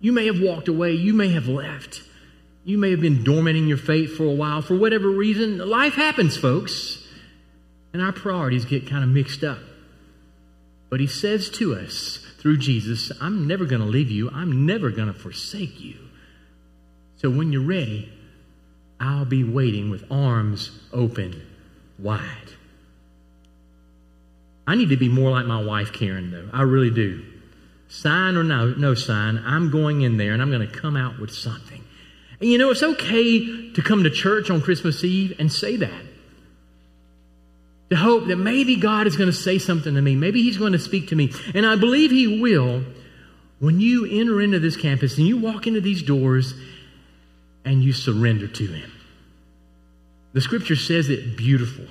You 0.00 0.12
may 0.12 0.26
have 0.26 0.40
walked 0.40 0.68
away. 0.68 0.92
You 0.92 1.14
may 1.14 1.28
have 1.28 1.48
left. 1.48 2.02
You 2.64 2.78
may 2.78 2.90
have 2.90 3.00
been 3.00 3.24
dormant 3.24 3.56
in 3.56 3.68
your 3.68 3.78
faith 3.78 4.16
for 4.16 4.24
a 4.24 4.30
while 4.30 4.60
for 4.62 4.76
whatever 4.76 5.08
reason. 5.08 5.58
Life 5.58 5.94
happens, 5.94 6.36
folks. 6.36 7.06
And 7.92 8.02
our 8.02 8.12
priorities 8.12 8.64
get 8.64 8.88
kind 8.88 9.04
of 9.04 9.10
mixed 9.10 9.42
up. 9.42 9.58
But 10.90 11.00
he 11.00 11.06
says 11.06 11.48
to 11.50 11.74
us 11.74 12.18
through 12.38 12.58
Jesus, 12.58 13.10
I'm 13.20 13.46
never 13.46 13.64
going 13.64 13.80
to 13.80 13.86
leave 13.86 14.10
you. 14.10 14.30
I'm 14.30 14.66
never 14.66 14.90
going 14.90 15.08
to 15.08 15.18
forsake 15.18 15.80
you. 15.80 15.96
So 17.16 17.30
when 17.30 17.52
you're 17.52 17.62
ready, 17.62 18.12
I'll 19.00 19.24
be 19.24 19.42
waiting 19.42 19.90
with 19.90 20.04
arms 20.10 20.70
open 20.92 21.42
wide. 21.98 22.52
I 24.66 24.74
need 24.74 24.90
to 24.90 24.96
be 24.96 25.08
more 25.08 25.30
like 25.30 25.46
my 25.46 25.62
wife, 25.62 25.92
Karen, 25.92 26.30
though. 26.30 26.48
I 26.52 26.62
really 26.62 26.90
do. 26.90 27.24
Sign 27.88 28.36
or 28.36 28.42
no, 28.42 28.74
no 28.74 28.94
sign, 28.94 29.42
I'm 29.44 29.70
going 29.70 30.02
in 30.02 30.16
there 30.16 30.32
and 30.32 30.42
I'm 30.42 30.50
going 30.50 30.66
to 30.66 30.74
come 30.74 30.96
out 30.96 31.20
with 31.20 31.30
something. 31.30 31.84
And 32.40 32.50
you 32.50 32.58
know, 32.58 32.70
it's 32.70 32.82
okay 32.82 33.72
to 33.72 33.82
come 33.82 34.04
to 34.04 34.10
church 34.10 34.50
on 34.50 34.60
Christmas 34.60 35.02
Eve 35.04 35.34
and 35.38 35.50
say 35.50 35.76
that. 35.76 36.04
To 37.90 37.96
hope 37.96 38.26
that 38.26 38.36
maybe 38.36 38.76
God 38.76 39.06
is 39.06 39.16
going 39.16 39.30
to 39.30 39.36
say 39.36 39.58
something 39.58 39.94
to 39.94 40.02
me. 40.02 40.16
Maybe 40.16 40.42
He's 40.42 40.58
going 40.58 40.72
to 40.72 40.78
speak 40.78 41.08
to 41.08 41.16
me. 41.16 41.32
And 41.54 41.64
I 41.64 41.76
believe 41.76 42.10
He 42.10 42.40
will 42.40 42.82
when 43.60 43.80
you 43.80 44.04
enter 44.04 44.40
into 44.40 44.58
this 44.58 44.76
campus 44.76 45.16
and 45.18 45.26
you 45.26 45.36
walk 45.36 45.66
into 45.66 45.80
these 45.80 46.02
doors 46.02 46.54
and 47.64 47.82
you 47.82 47.92
surrender 47.92 48.48
to 48.48 48.66
Him. 48.66 48.92
The 50.32 50.40
scripture 50.40 50.76
says 50.76 51.08
it 51.08 51.36
beautiful 51.36 51.86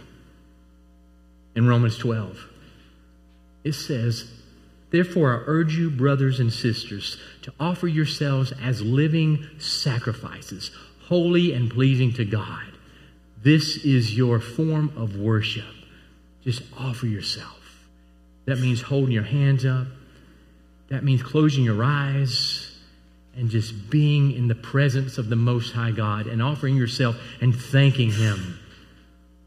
in 1.56 1.68
Romans 1.68 1.98
12. 1.98 2.50
It 3.64 3.74
says, 3.74 4.30
Therefore, 4.96 5.34
I 5.34 5.44
urge 5.46 5.76
you, 5.76 5.90
brothers 5.90 6.40
and 6.40 6.54
sisters, 6.54 7.18
to 7.42 7.52
offer 7.60 7.86
yourselves 7.86 8.54
as 8.64 8.82
living 8.82 9.46
sacrifices, 9.60 10.72
holy 11.10 11.52
and 11.52 11.70
pleasing 11.70 12.14
to 12.14 12.24
God. 12.24 12.64
This 13.44 13.76
is 13.84 14.16
your 14.16 14.40
form 14.40 14.94
of 14.96 15.18
worship. 15.18 15.66
Just 16.46 16.62
offer 16.78 17.08
yourself. 17.08 17.60
That 18.46 18.60
means 18.60 18.84
holding 18.84 19.12
your 19.12 19.26
hands 19.26 19.66
up. 19.66 19.88
That 20.88 21.04
means 21.04 21.22
closing 21.22 21.66
your 21.66 21.84
eyes 21.84 22.80
and 23.36 23.50
just 23.50 23.90
being 23.90 24.32
in 24.32 24.48
the 24.48 24.56
presence 24.56 25.18
of 25.18 25.28
the 25.28 25.36
Most 25.36 25.74
High 25.74 25.92
God 25.92 26.26
and 26.28 26.42
offering 26.42 26.78
yourself 26.78 27.18
and 27.42 27.54
thanking 27.54 28.12
Him 28.12 28.60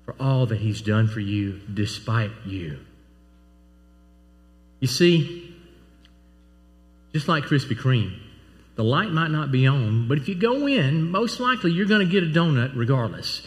for 0.05 0.15
all 0.21 0.45
that 0.45 0.59
He's 0.59 0.83
done 0.83 1.09
for 1.09 1.21
you 1.21 1.59
despite 1.73 2.33
you. 2.45 2.81
You 4.81 4.89
see, 4.89 5.55
just 7.13 7.29
like 7.29 7.45
Krispy 7.45 7.77
Kreme, 7.77 8.19
the 8.77 8.85
light 8.85 9.11
might 9.11 9.31
not 9.31 9.51
be 9.51 9.67
on, 9.67 10.07
but 10.07 10.19
if 10.19 10.29
you 10.29 10.35
go 10.35 10.67
in, 10.67 11.11
most 11.11 11.41
likely 11.41 11.73
you're 11.73 11.87
going 11.87 12.07
to 12.07 12.13
get 12.13 12.23
a 12.23 12.27
donut 12.27 12.73
regardless. 12.77 13.47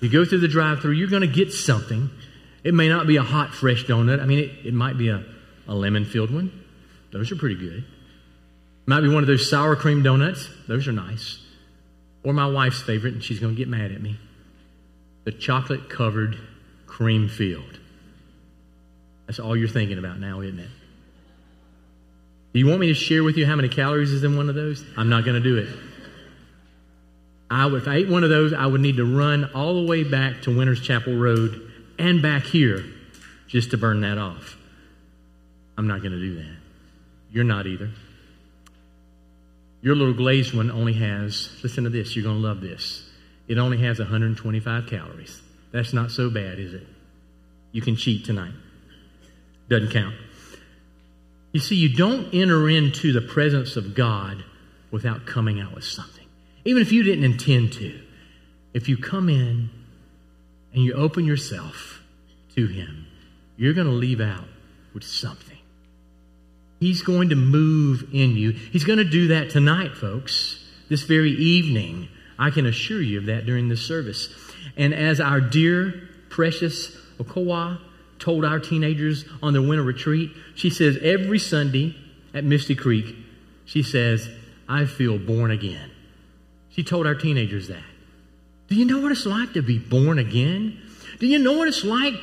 You 0.00 0.08
go 0.08 0.24
through 0.24 0.40
the 0.40 0.48
drive 0.48 0.80
through, 0.80 0.92
you're 0.92 1.08
going 1.08 1.22
to 1.22 1.28
get 1.28 1.52
something. 1.52 2.10
It 2.64 2.74
may 2.74 2.88
not 2.88 3.06
be 3.06 3.16
a 3.16 3.22
hot, 3.22 3.54
fresh 3.54 3.84
donut. 3.84 4.20
I 4.20 4.26
mean, 4.26 4.40
it, 4.40 4.66
it 4.66 4.74
might 4.74 4.98
be 4.98 5.08
a, 5.10 5.24
a 5.68 5.74
lemon 5.74 6.04
filled 6.04 6.32
one. 6.32 6.64
Those 7.12 7.30
are 7.30 7.36
pretty 7.36 7.54
good. 7.54 7.84
Might 8.86 9.02
be 9.02 9.08
one 9.08 9.22
of 9.22 9.26
those 9.26 9.48
sour 9.48 9.76
cream 9.76 10.02
donuts. 10.02 10.48
Those 10.66 10.88
are 10.88 10.92
nice. 10.92 11.38
Or 12.24 12.32
my 12.32 12.46
wife's 12.46 12.82
favorite, 12.82 13.14
and 13.14 13.22
she's 13.22 13.38
going 13.38 13.54
to 13.54 13.58
get 13.58 13.68
mad 13.68 13.92
at 13.92 14.00
me 14.00 14.18
the 15.28 15.32
chocolate 15.32 15.90
covered 15.90 16.38
cream 16.86 17.28
filled. 17.28 17.78
That's 19.28 19.38
all 19.38 19.54
you're 19.54 19.68
thinking 19.68 19.98
about 19.98 20.18
now, 20.18 20.40
isn't 20.40 20.58
it? 20.58 20.70
Do 22.54 22.58
you 22.58 22.66
want 22.66 22.80
me 22.80 22.86
to 22.86 22.94
share 22.94 23.22
with 23.22 23.36
you 23.36 23.44
how 23.44 23.56
many 23.56 23.68
calories 23.68 24.10
is 24.10 24.24
in 24.24 24.38
one 24.38 24.48
of 24.48 24.54
those? 24.54 24.82
I'm 24.96 25.10
not 25.10 25.26
going 25.26 25.40
to 25.40 25.46
do 25.46 25.58
it. 25.58 25.68
I 27.50 27.66
would, 27.66 27.82
if 27.82 27.88
I 27.88 27.96
ate 27.96 28.08
one 28.08 28.24
of 28.24 28.30
those, 28.30 28.54
I 28.54 28.64
would 28.64 28.80
need 28.80 28.96
to 28.96 29.04
run 29.04 29.50
all 29.54 29.74
the 29.74 29.86
way 29.86 30.02
back 30.02 30.42
to 30.42 30.56
Winters 30.56 30.80
Chapel 30.80 31.14
Road 31.14 31.70
and 31.98 32.22
back 32.22 32.44
here 32.44 32.84
just 33.48 33.70
to 33.72 33.76
burn 33.76 34.00
that 34.00 34.16
off. 34.16 34.56
I'm 35.76 35.86
not 35.86 36.00
going 36.00 36.12
to 36.12 36.20
do 36.20 36.36
that. 36.36 36.56
You're 37.30 37.44
not 37.44 37.66
either. 37.66 37.90
Your 39.82 39.94
little 39.94 40.14
glazed 40.14 40.54
one 40.54 40.70
only 40.70 40.94
has, 40.94 41.50
listen 41.62 41.84
to 41.84 41.90
this, 41.90 42.16
you're 42.16 42.24
going 42.24 42.40
to 42.40 42.46
love 42.46 42.62
this. 42.62 43.06
It 43.46 43.58
only 43.58 43.78
has 43.82 43.98
125 43.98 44.86
calories. 44.86 45.42
That's 45.70 45.92
not 45.92 46.10
so 46.10 46.30
bad, 46.30 46.58
is 46.58 46.72
it? 46.72 46.86
You 47.72 47.82
can 47.82 47.94
cheat 47.94 48.24
tonight. 48.24 48.54
Doesn't 49.68 49.90
count. 49.90 50.14
You 51.52 51.60
see, 51.60 51.76
you 51.76 51.88
don't 51.88 52.32
enter 52.34 52.68
into 52.68 53.12
the 53.12 53.20
presence 53.20 53.76
of 53.76 53.94
God 53.94 54.44
without 54.90 55.26
coming 55.26 55.60
out 55.60 55.74
with 55.74 55.84
something. 55.84 56.26
Even 56.64 56.82
if 56.82 56.92
you 56.92 57.02
didn't 57.02 57.24
intend 57.24 57.72
to. 57.74 58.00
If 58.74 58.88
you 58.88 58.96
come 58.96 59.28
in 59.28 59.70
and 60.72 60.84
you 60.84 60.92
open 60.92 61.24
yourself 61.24 62.02
to 62.54 62.66
Him, 62.66 63.06
you're 63.56 63.72
going 63.72 63.86
to 63.86 63.92
leave 63.92 64.20
out 64.20 64.44
with 64.94 65.04
something. 65.04 65.58
He's 66.80 67.02
going 67.02 67.30
to 67.30 67.34
move 67.34 68.08
in 68.12 68.36
you. 68.36 68.52
He's 68.52 68.84
going 68.84 68.98
to 68.98 69.04
do 69.04 69.28
that 69.28 69.50
tonight, 69.50 69.96
folks, 69.96 70.64
this 70.88 71.02
very 71.02 71.32
evening. 71.32 72.08
I 72.38 72.50
can 72.50 72.66
assure 72.66 73.02
you 73.02 73.18
of 73.18 73.26
that 73.26 73.46
during 73.46 73.68
this 73.68 73.84
service. 73.84 74.28
And 74.76 74.94
as 74.94 75.20
our 75.20 75.40
dear, 75.40 76.08
precious 76.28 76.96
Okowa 77.18 77.80
told 78.18 78.44
our 78.44 78.58
teenagers 78.58 79.24
on 79.42 79.52
their 79.52 79.62
winter 79.62 79.82
retreat, 79.82 80.30
she 80.54 80.70
says 80.70 80.98
every 81.02 81.38
Sunday 81.38 81.96
at 82.34 82.44
Misty 82.44 82.74
Creek, 82.74 83.14
she 83.64 83.82
says, 83.82 84.28
I 84.68 84.84
feel 84.84 85.18
born 85.18 85.50
again. 85.50 85.90
She 86.70 86.82
told 86.84 87.06
our 87.06 87.14
teenagers 87.14 87.68
that. 87.68 87.82
Do 88.68 88.74
you 88.74 88.84
know 88.84 89.00
what 89.00 89.12
it's 89.12 89.26
like 89.26 89.54
to 89.54 89.62
be 89.62 89.78
born 89.78 90.18
again? 90.18 90.80
Do 91.18 91.26
you 91.26 91.38
know 91.38 91.54
what 91.54 91.68
it's 91.68 91.84
like 91.84 92.14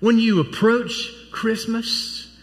when 0.00 0.18
you 0.18 0.40
approach 0.40 1.12
Christmas 1.30 2.34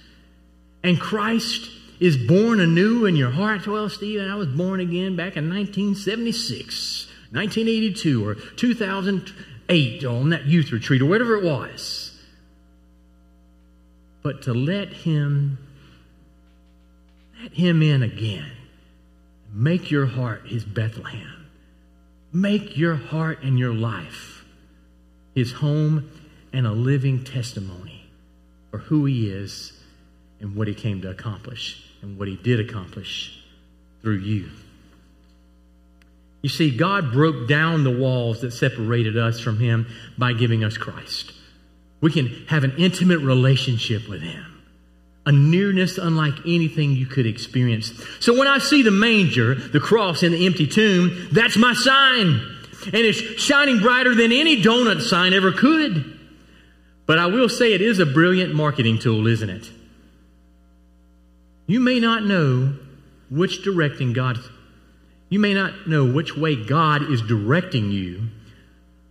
and 0.84 1.00
Christ 1.00 1.70
is 2.00 2.16
born 2.16 2.62
anew 2.62 3.06
in 3.06 3.16
your 3.16 3.32
heart? 3.32 3.68
Well, 3.68 3.90
Stephen, 3.90 4.30
I 4.30 4.36
was 4.36 4.48
born 4.48 4.80
again 4.80 5.16
back 5.16 5.36
in 5.36 5.50
1976, 5.50 7.08
1982, 7.32 8.28
or 8.28 8.36
2008 8.36 10.06
on 10.06 10.30
that 10.30 10.46
youth 10.46 10.72
retreat, 10.72 11.02
or 11.02 11.08
whatever 11.08 11.36
it 11.36 11.44
was. 11.44 12.07
But 14.28 14.42
to 14.42 14.54
let 14.54 14.92
Him, 14.92 15.58
let 17.42 17.54
Him 17.54 17.82
in 17.82 18.04
again, 18.04 18.52
make 19.54 19.90
your 19.90 20.06
heart 20.06 20.48
His 20.48 20.66
Bethlehem 20.66 21.38
Make 22.34 22.78
your 22.78 22.96
heart 22.96 23.40
and 23.44 23.58
your 23.58 23.74
life 23.74 24.44
his 25.34 25.54
home 25.54 26.12
and 26.52 26.68
a 26.68 26.72
living 26.72 27.24
testimony 27.24 28.06
for 28.70 28.80
who 28.80 29.06
he 29.06 29.30
is 29.30 29.72
and 30.42 30.56
what 30.56 30.68
he 30.68 30.74
came 30.74 31.02
to 31.04 31.10
accomplish 31.10 31.84
and 32.02 32.20
what 32.20 32.28
he 32.28 32.36
did 32.36 32.60
accomplish 32.60 33.42
through 34.02 34.18
you. 34.18 34.50
You 36.42 36.50
see, 36.50 36.76
God 36.76 37.14
broke 37.14 37.48
down 37.48 37.84
the 37.84 37.98
walls 37.98 38.42
that 38.42 38.52
separated 38.52 39.18
us 39.18 39.40
from 39.40 39.60
him 39.60 39.88
by 40.18 40.34
giving 40.34 40.64
us 40.64 40.78
Christ. 40.78 41.32
We 42.02 42.12
can 42.12 42.28
have 42.48 42.64
an 42.64 42.76
intimate 42.78 43.20
relationship 43.20 44.08
with 44.08 44.22
him 44.22 44.58
a 45.28 45.32
nearness 45.34 45.98
unlike 45.98 46.36
anything 46.46 46.94
you 46.94 47.06
could 47.06 47.26
experience. 47.28 47.92
So 48.22 48.40
when 48.40 48.48
I 48.48 48.60
see 48.60 48.82
the 48.82 48.92
manger, 48.92 49.56
the 49.56 49.82
cross, 49.82 50.24
and 50.24 50.34
the 50.34 50.46
empty 50.46 50.66
tomb, 50.66 51.28
that's 51.34 51.58
my 51.58 51.74
sign. 51.74 52.40
And 52.86 52.96
it's 52.96 53.20
shining 53.42 53.80
brighter 53.80 54.16
than 54.16 54.32
any 54.32 54.64
donut 54.64 55.02
sign 55.02 55.34
ever 55.34 55.52
could. 55.52 56.18
But 57.06 57.20
I 57.20 57.26
will 57.26 57.50
say 57.50 57.74
it 57.74 57.82
is 57.82 58.00
a 58.00 58.06
brilliant 58.06 58.56
marketing 58.56 59.00
tool, 59.00 59.28
isn't 59.28 59.50
it? 59.50 59.70
You 61.68 61.82
may 61.82 62.00
not 62.00 62.24
know 62.24 62.76
which 63.30 63.64
directing 63.64 64.14
God, 64.14 64.40
you 65.28 65.40
may 65.40 65.54
not 65.54 65.90
know 65.90 66.06
which 66.06 66.38
way 66.38 66.56
God 66.56 67.12
is 67.12 67.22
directing 67.22 67.92
you, 67.92 68.30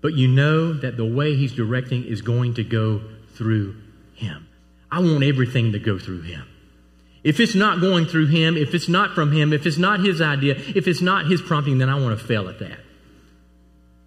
but 0.00 0.14
you 0.14 0.28
know 0.28 0.72
that 0.72 0.96
the 0.96 1.04
way 1.04 1.34
He's 1.34 1.52
directing 1.52 2.04
is 2.04 2.22
going 2.22 2.54
to 2.54 2.64
go 2.64 3.02
through 3.34 3.76
Him. 4.14 4.46
I 4.90 5.00
want 5.00 5.24
everything 5.24 5.72
to 5.72 5.78
go 5.78 5.98
through 5.98 6.22
him. 6.22 6.46
If 7.24 7.40
it's 7.40 7.54
not 7.54 7.80
going 7.80 8.06
through 8.06 8.28
him, 8.28 8.56
if 8.56 8.72
it's 8.74 8.88
not 8.88 9.14
from 9.14 9.32
him, 9.32 9.52
if 9.52 9.66
it's 9.66 9.78
not 9.78 10.00
his 10.00 10.20
idea, 10.20 10.54
if 10.54 10.86
it's 10.86 11.00
not 11.00 11.26
his 11.26 11.42
prompting, 11.42 11.78
then 11.78 11.90
I 11.90 12.00
want 12.00 12.18
to 12.18 12.24
fail 12.24 12.48
at 12.48 12.60
that. 12.60 12.78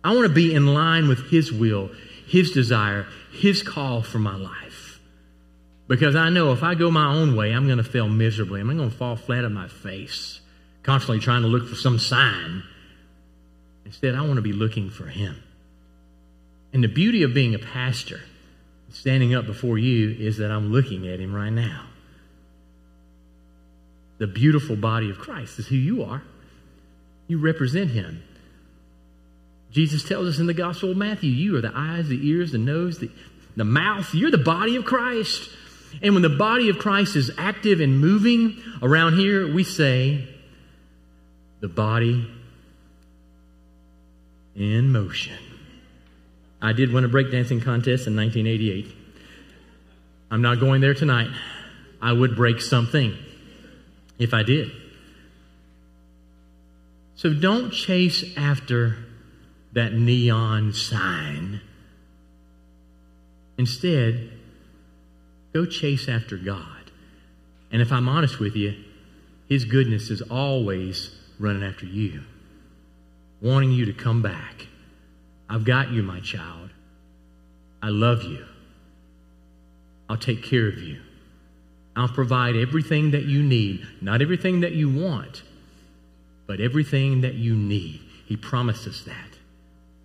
I 0.03 0.15
want 0.15 0.27
to 0.27 0.33
be 0.33 0.53
in 0.53 0.73
line 0.73 1.09
with 1.09 1.29
his 1.29 1.51
will, 1.51 1.91
his 2.25 2.51
desire, 2.51 3.07
his 3.33 3.61
call 3.61 4.01
for 4.01 4.19
my 4.19 4.35
life. 4.35 4.99
Because 5.87 6.15
I 6.15 6.29
know 6.29 6.53
if 6.53 6.63
I 6.63 6.75
go 6.75 6.89
my 6.89 7.13
own 7.13 7.35
way, 7.35 7.51
I'm 7.51 7.65
going 7.65 7.77
to 7.79 7.83
fail 7.83 8.07
miserably. 8.07 8.61
I'm 8.61 8.77
going 8.77 8.89
to 8.89 8.95
fall 8.95 9.17
flat 9.17 9.43
on 9.43 9.53
my 9.53 9.67
face, 9.67 10.39
constantly 10.83 11.19
trying 11.19 11.41
to 11.41 11.49
look 11.49 11.67
for 11.67 11.75
some 11.75 11.99
sign. 11.99 12.63
Instead, 13.83 14.15
I 14.15 14.21
want 14.21 14.35
to 14.35 14.41
be 14.41 14.53
looking 14.53 14.89
for 14.89 15.07
him. 15.07 15.43
And 16.73 16.83
the 16.83 16.87
beauty 16.87 17.23
of 17.23 17.33
being 17.33 17.55
a 17.55 17.59
pastor 17.59 18.21
standing 18.91 19.33
up 19.33 19.45
before 19.45 19.77
you 19.77 20.15
is 20.19 20.37
that 20.37 20.51
I'm 20.51 20.71
looking 20.71 21.07
at 21.07 21.19
him 21.19 21.33
right 21.33 21.51
now. 21.51 21.85
The 24.17 24.27
beautiful 24.27 24.75
body 24.75 25.09
of 25.09 25.17
Christ 25.17 25.59
is 25.59 25.67
who 25.67 25.75
you 25.75 26.03
are. 26.03 26.23
You 27.27 27.39
represent 27.39 27.91
him. 27.91 28.23
Jesus 29.71 30.03
tells 30.03 30.27
us 30.27 30.39
in 30.39 30.47
the 30.47 30.53
Gospel 30.53 30.91
of 30.91 30.97
Matthew, 30.97 31.29
you 31.29 31.55
are 31.55 31.61
the 31.61 31.71
eyes, 31.73 32.07
the 32.07 32.27
ears, 32.27 32.51
the 32.51 32.57
nose, 32.57 32.99
the, 32.99 33.11
the 33.55 33.63
mouth. 33.63 34.13
You're 34.13 34.31
the 34.31 34.37
body 34.37 34.75
of 34.75 34.85
Christ. 34.85 35.49
And 36.01 36.13
when 36.13 36.23
the 36.23 36.29
body 36.29 36.69
of 36.69 36.79
Christ 36.79 37.15
is 37.15 37.31
active 37.37 37.79
and 37.79 37.99
moving 37.99 38.61
around 38.81 39.17
here, 39.17 39.51
we 39.51 39.63
say, 39.63 40.27
the 41.61 41.67
body 41.67 42.29
in 44.55 44.91
motion. 44.91 45.37
I 46.61 46.73
did 46.73 46.91
win 46.91 47.05
a 47.05 47.09
breakdancing 47.09 47.63
contest 47.63 48.07
in 48.07 48.15
1988. 48.15 48.95
I'm 50.31 50.41
not 50.41 50.59
going 50.59 50.81
there 50.81 50.93
tonight. 50.93 51.29
I 52.01 52.11
would 52.11 52.35
break 52.35 52.61
something 52.61 53.17
if 54.17 54.33
I 54.33 54.43
did. 54.43 54.71
So 57.15 57.33
don't 57.33 57.71
chase 57.71 58.23
after 58.37 58.97
that 59.73 59.93
neon 59.93 60.73
sign. 60.73 61.61
Instead, 63.57 64.31
go 65.53 65.65
chase 65.65 66.07
after 66.07 66.37
God. 66.37 66.91
And 67.71 67.81
if 67.81 67.91
I'm 67.91 68.07
honest 68.07 68.39
with 68.39 68.55
you, 68.55 68.75
His 69.47 69.65
goodness 69.65 70.09
is 70.09 70.21
always 70.21 71.15
running 71.39 71.63
after 71.63 71.85
you, 71.85 72.23
wanting 73.41 73.71
you 73.71 73.85
to 73.85 73.93
come 73.93 74.21
back 74.21 74.68
I've 75.49 75.63
got 75.63 75.89
you, 75.91 76.03
my 76.03 76.19
child. 76.19 76.69
I 77.81 77.89
love 77.89 78.23
you. 78.23 78.45
I'll 80.07 80.17
take 80.17 80.43
care 80.43 80.67
of 80.67 80.77
you. 80.77 81.01
I'll 81.95 82.07
provide 82.07 82.55
everything 82.55 83.11
that 83.11 83.23
you 83.25 83.41
need. 83.41 83.85
Not 83.99 84.21
everything 84.21 84.61
that 84.61 84.73
you 84.73 84.89
want, 84.89 85.41
but 86.45 86.61
everything 86.61 87.21
that 87.21 87.33
you 87.33 87.55
need. 87.55 88.01
He 88.27 88.37
promises 88.37 89.05
that. 89.05 89.37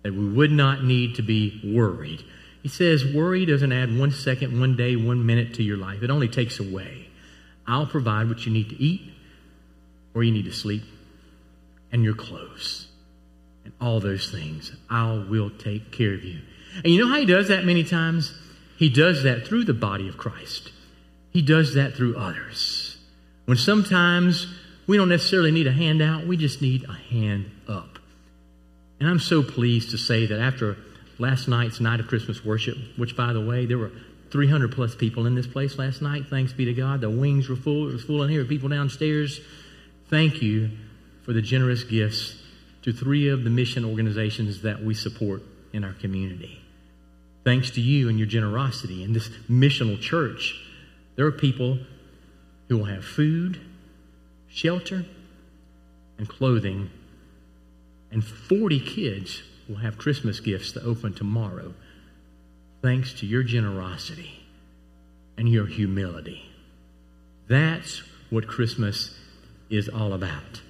That 0.01 0.13
we 0.13 0.27
would 0.27 0.51
not 0.51 0.83
need 0.83 1.15
to 1.15 1.21
be 1.21 1.61
worried. 1.63 2.23
He 2.63 2.69
says, 2.69 3.05
worry 3.05 3.45
doesn't 3.45 3.71
add 3.71 3.95
one 3.95 4.11
second, 4.11 4.59
one 4.59 4.75
day, 4.75 4.95
one 4.95 5.25
minute 5.25 5.53
to 5.55 5.63
your 5.63 5.77
life. 5.77 6.01
It 6.01 6.09
only 6.09 6.27
takes 6.27 6.59
away. 6.59 7.07
I'll 7.67 7.85
provide 7.85 8.27
what 8.27 8.45
you 8.45 8.51
need 8.51 8.69
to 8.69 8.81
eat, 8.81 9.01
or 10.15 10.23
you 10.23 10.31
need 10.31 10.45
to 10.45 10.53
sleep, 10.53 10.83
and 11.91 12.03
your 12.03 12.15
clothes 12.15 12.84
and 13.65 13.73
all 13.81 13.99
those 13.99 14.31
things. 14.31 14.71
I 14.89 15.25
will 15.29 15.49
take 15.49 15.91
care 15.91 16.13
of 16.13 16.23
you. 16.23 16.39
And 16.83 16.93
you 16.93 17.03
know 17.03 17.09
how 17.09 17.19
he 17.19 17.25
does 17.25 17.49
that 17.49 17.65
many 17.65 17.83
times? 17.83 18.33
He 18.77 18.89
does 18.89 19.23
that 19.23 19.47
through 19.47 19.65
the 19.65 19.73
body 19.73 20.07
of 20.07 20.17
Christ. 20.17 20.71
He 21.31 21.41
does 21.41 21.73
that 21.73 21.95
through 21.95 22.17
others. 22.17 22.97
When 23.45 23.57
sometimes 23.57 24.47
we 24.87 24.97
don't 24.97 25.09
necessarily 25.09 25.51
need 25.51 25.67
a 25.67 25.71
handout, 25.71 26.27
we 26.27 26.37
just 26.37 26.61
need 26.61 26.85
a 26.85 26.93
hand 26.93 27.51
up. 27.67 27.99
And 28.99 29.09
I'm 29.09 29.19
so 29.19 29.43
pleased 29.43 29.91
to 29.91 29.97
say 29.97 30.25
that 30.25 30.39
after 30.39 30.77
last 31.17 31.47
night's 31.47 31.79
night 31.79 31.99
of 31.99 32.07
Christmas 32.07 32.43
worship, 32.43 32.77
which 32.97 33.15
by 33.15 33.33
the 33.33 33.41
way, 33.41 33.65
there 33.65 33.77
were 33.77 33.91
300 34.31 34.71
plus 34.71 34.95
people 34.95 35.25
in 35.25 35.35
this 35.35 35.47
place 35.47 35.77
last 35.77 36.01
night, 36.01 36.27
thanks 36.29 36.53
be 36.53 36.65
to 36.65 36.73
God. 36.73 37.01
The 37.01 37.09
wings 37.09 37.49
were 37.49 37.55
full. 37.55 37.89
It 37.89 37.93
was 37.93 38.03
full 38.03 38.23
in 38.23 38.29
here. 38.29 38.43
People 38.45 38.69
downstairs. 38.69 39.39
Thank 40.09 40.41
you 40.41 40.71
for 41.23 41.33
the 41.33 41.41
generous 41.41 41.83
gifts 41.83 42.35
to 42.85 42.93
three 42.93 43.29
of 43.29 43.43
the 43.43 43.49
mission 43.49 43.83
organizations 43.83 44.61
that 44.61 44.83
we 44.83 44.93
support 44.93 45.41
in 45.73 45.83
our 45.83 45.93
community. 45.93 46.61
Thanks 47.43 47.71
to 47.71 47.81
you 47.81 48.09
and 48.09 48.19
your 48.19 48.27
generosity 48.27 49.03
in 49.03 49.11
this 49.11 49.27
missional 49.49 49.99
church, 49.99 50.53
there 51.15 51.25
are 51.25 51.31
people 51.31 51.79
who 52.69 52.77
will 52.77 52.85
have 52.85 53.03
food, 53.03 53.59
shelter, 54.47 55.03
and 56.19 56.29
clothing, 56.29 56.91
and 58.11 58.23
40 58.23 58.79
kids 58.79 59.41
will 59.67 59.77
have 59.77 59.97
Christmas 59.97 60.39
gifts 60.39 60.71
to 60.73 60.83
open 60.83 61.15
tomorrow, 61.15 61.73
thanks 62.83 63.13
to 63.13 63.25
your 63.25 63.41
generosity 63.41 64.45
and 65.39 65.49
your 65.49 65.65
humility. 65.65 66.51
That's 67.47 68.03
what 68.29 68.47
Christmas 68.47 69.17
is 69.71 69.89
all 69.89 70.13
about. 70.13 70.61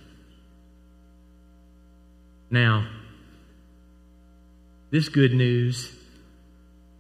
Now, 2.56 2.88
this 4.90 5.10
good 5.10 5.34
news 5.34 5.94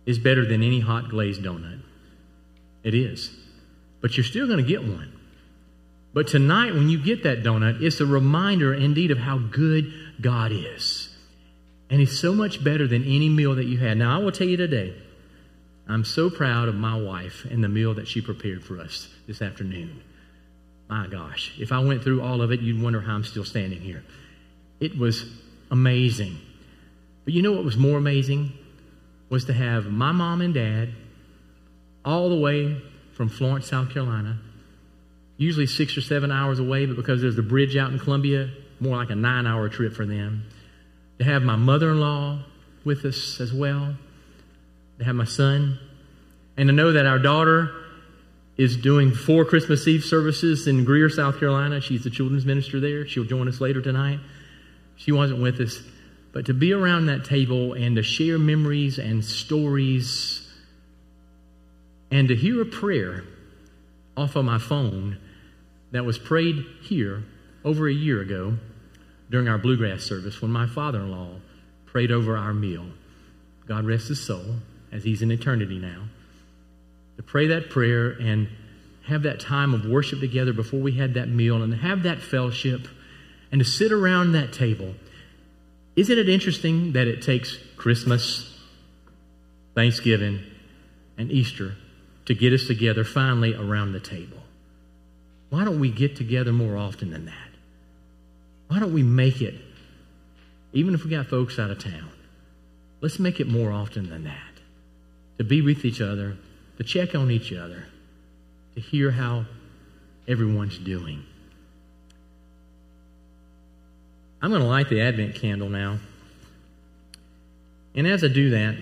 is 0.05 0.19
better 0.19 0.45
than 0.45 0.61
any 0.61 0.81
hot 0.81 1.07
glazed 1.07 1.43
donut. 1.43 1.79
It 2.83 2.93
is. 2.93 3.33
But 4.01 4.17
you're 4.17 4.25
still 4.25 4.47
going 4.47 4.57
to 4.57 4.69
get 4.69 4.83
one. 4.83 5.17
But 6.13 6.27
tonight, 6.27 6.73
when 6.73 6.89
you 6.89 7.01
get 7.01 7.23
that 7.23 7.41
donut, 7.41 7.81
it's 7.81 8.01
a 8.01 8.05
reminder 8.05 8.73
indeed 8.73 9.11
of 9.11 9.17
how 9.17 9.37
good 9.37 9.93
God 10.19 10.51
is. 10.51 11.15
And 11.89 12.01
He's 12.01 12.19
so 12.19 12.33
much 12.33 12.61
better 12.61 12.85
than 12.85 13.05
any 13.05 13.29
meal 13.29 13.55
that 13.55 13.63
you 13.63 13.77
had. 13.77 13.97
Now, 13.97 14.13
I 14.13 14.21
will 14.21 14.33
tell 14.33 14.47
you 14.47 14.57
today, 14.57 14.93
I'm 15.87 16.03
so 16.03 16.29
proud 16.29 16.67
of 16.67 16.75
my 16.75 16.99
wife 16.99 17.45
and 17.49 17.63
the 17.63 17.69
meal 17.69 17.93
that 17.93 18.09
she 18.09 18.19
prepared 18.19 18.61
for 18.61 18.77
us 18.77 19.07
this 19.25 19.41
afternoon. 19.41 20.03
My 20.89 21.07
gosh, 21.07 21.53
if 21.57 21.71
I 21.71 21.79
went 21.79 22.03
through 22.03 22.21
all 22.23 22.41
of 22.41 22.51
it, 22.51 22.59
you'd 22.59 22.83
wonder 22.83 22.99
how 22.99 23.15
I'm 23.15 23.23
still 23.23 23.45
standing 23.45 23.79
here. 23.79 24.03
It 24.81 24.97
was 24.97 25.25
amazing. 25.71 26.37
But 27.23 27.33
you 27.33 27.41
know 27.41 27.51
what 27.51 27.63
was 27.63 27.77
more 27.77 27.97
amazing? 27.97 28.53
Was 29.29 29.45
to 29.45 29.53
have 29.53 29.85
my 29.85 30.11
mom 30.11 30.41
and 30.41 30.53
dad 30.53 30.89
all 32.03 32.29
the 32.29 32.35
way 32.35 32.81
from 33.13 33.29
Florence, 33.29 33.67
South 33.67 33.89
Carolina, 33.89 34.37
usually 35.37 35.65
six 35.65 35.97
or 35.97 36.01
seven 36.01 36.31
hours 36.31 36.59
away, 36.59 36.85
but 36.85 36.95
because 36.95 37.21
there's 37.21 37.35
the 37.35 37.41
bridge 37.41 37.75
out 37.75 37.91
in 37.91 37.99
Columbia, 37.99 38.49
more 38.79 38.97
like 38.97 39.09
a 39.09 39.15
nine 39.15 39.47
hour 39.47 39.67
trip 39.69 39.93
for 39.93 40.05
them. 40.05 40.43
To 41.19 41.25
have 41.25 41.41
my 41.43 41.55
mother 41.55 41.91
in 41.91 41.99
law 41.99 42.39
with 42.83 43.05
us 43.05 43.39
as 43.39 43.53
well, 43.53 43.95
to 44.99 45.05
have 45.05 45.15
my 45.15 45.25
son, 45.25 45.79
and 46.57 46.67
to 46.67 46.73
know 46.73 46.91
that 46.91 47.05
our 47.05 47.19
daughter 47.19 47.71
is 48.57 48.77
doing 48.77 49.11
four 49.13 49.43
Christmas 49.43 49.87
Eve 49.87 50.03
services 50.03 50.67
in 50.67 50.85
Greer, 50.85 51.09
South 51.09 51.39
Carolina. 51.39 51.81
She's 51.81 52.03
the 52.03 52.09
children's 52.09 52.45
minister 52.45 52.79
there. 52.79 53.05
She'll 53.05 53.25
join 53.25 53.47
us 53.47 53.59
later 53.59 53.81
tonight. 53.81 54.19
She 54.95 55.11
wasn't 55.11 55.41
with 55.41 55.59
us. 55.59 55.81
But 56.31 56.45
to 56.47 56.53
be 56.53 56.73
around 56.73 57.05
that 57.05 57.23
table 57.23 57.73
and 57.73 57.95
to 57.95 58.03
share 58.03 58.37
memories 58.37 58.99
and 58.99 59.23
stories 59.23 60.45
and 62.11 62.27
to 62.27 62.35
hear 62.35 62.61
a 62.61 62.65
prayer 62.65 63.23
off 64.17 64.35
of 64.35 64.45
my 64.45 64.57
phone 64.57 65.17
that 65.91 66.05
was 66.05 66.17
prayed 66.17 66.65
here 66.81 67.23
over 67.63 67.87
a 67.87 67.93
year 67.93 68.21
ago 68.21 68.57
during 69.29 69.47
our 69.47 69.57
bluegrass 69.57 70.03
service 70.03 70.41
when 70.41 70.51
my 70.51 70.67
father 70.67 70.99
in 70.99 71.11
law 71.11 71.29
prayed 71.85 72.11
over 72.11 72.37
our 72.37 72.53
meal. 72.53 72.85
God 73.65 73.85
rest 73.85 74.09
his 74.09 74.21
soul 74.21 74.57
as 74.91 75.03
he's 75.03 75.21
in 75.21 75.31
eternity 75.31 75.79
now. 75.79 76.03
To 77.17 77.23
pray 77.23 77.47
that 77.47 77.69
prayer 77.69 78.11
and 78.11 78.49
have 79.07 79.23
that 79.23 79.39
time 79.39 79.73
of 79.73 79.85
worship 79.85 80.19
together 80.19 80.53
before 80.53 80.79
we 80.79 80.93
had 80.93 81.13
that 81.13 81.29
meal 81.29 81.61
and 81.63 81.73
have 81.75 82.03
that 82.03 82.21
fellowship 82.21 82.87
and 83.55 83.63
to 83.63 83.71
sit 83.71 83.93
around 83.93 84.33
that 84.33 84.51
table. 84.51 84.93
Isn't 85.95 86.19
it 86.19 86.27
interesting 86.27 86.91
that 86.91 87.07
it 87.07 87.21
takes 87.21 87.57
Christmas, 87.77 88.53
Thanksgiving, 89.73 90.41
and 91.17 91.31
Easter 91.31 91.75
to 92.25 92.33
get 92.35 92.51
us 92.51 92.67
together 92.67 93.05
finally 93.05 93.55
around 93.55 93.93
the 93.93 94.01
table? 94.01 94.39
Why 95.51 95.63
don't 95.63 95.79
we 95.79 95.89
get 95.89 96.17
together 96.17 96.51
more 96.51 96.75
often 96.75 97.11
than 97.11 97.27
that? 97.27 97.49
Why 98.67 98.79
don't 98.79 98.93
we 98.93 99.03
make 99.03 99.41
it, 99.41 99.55
even 100.73 100.93
if 100.93 101.05
we 101.05 101.09
got 101.09 101.27
folks 101.27 101.57
out 101.57 101.71
of 101.71 101.79
town, 101.79 102.09
let's 102.99 103.19
make 103.19 103.39
it 103.39 103.47
more 103.47 103.71
often 103.71 104.09
than 104.09 104.25
that. 104.25 104.59
To 105.37 105.45
be 105.45 105.61
with 105.61 105.85
each 105.85 106.01
other, 106.01 106.35
to 106.77 106.83
check 106.83 107.15
on 107.15 107.31
each 107.31 107.53
other, 107.53 107.85
to 108.73 108.81
hear 108.81 109.11
how 109.11 109.45
everyone's 110.27 110.77
doing. 110.77 111.23
I'm 114.45 114.51
going 114.51 114.61
to 114.61 114.67
light 114.67 114.89
the 114.89 115.01
Advent 115.01 115.33
candle 115.33 115.69
now. 115.69 115.97
And 117.95 118.05
as 118.05 118.23
I 118.23 118.27
do 118.27 118.51
that, 118.51 118.77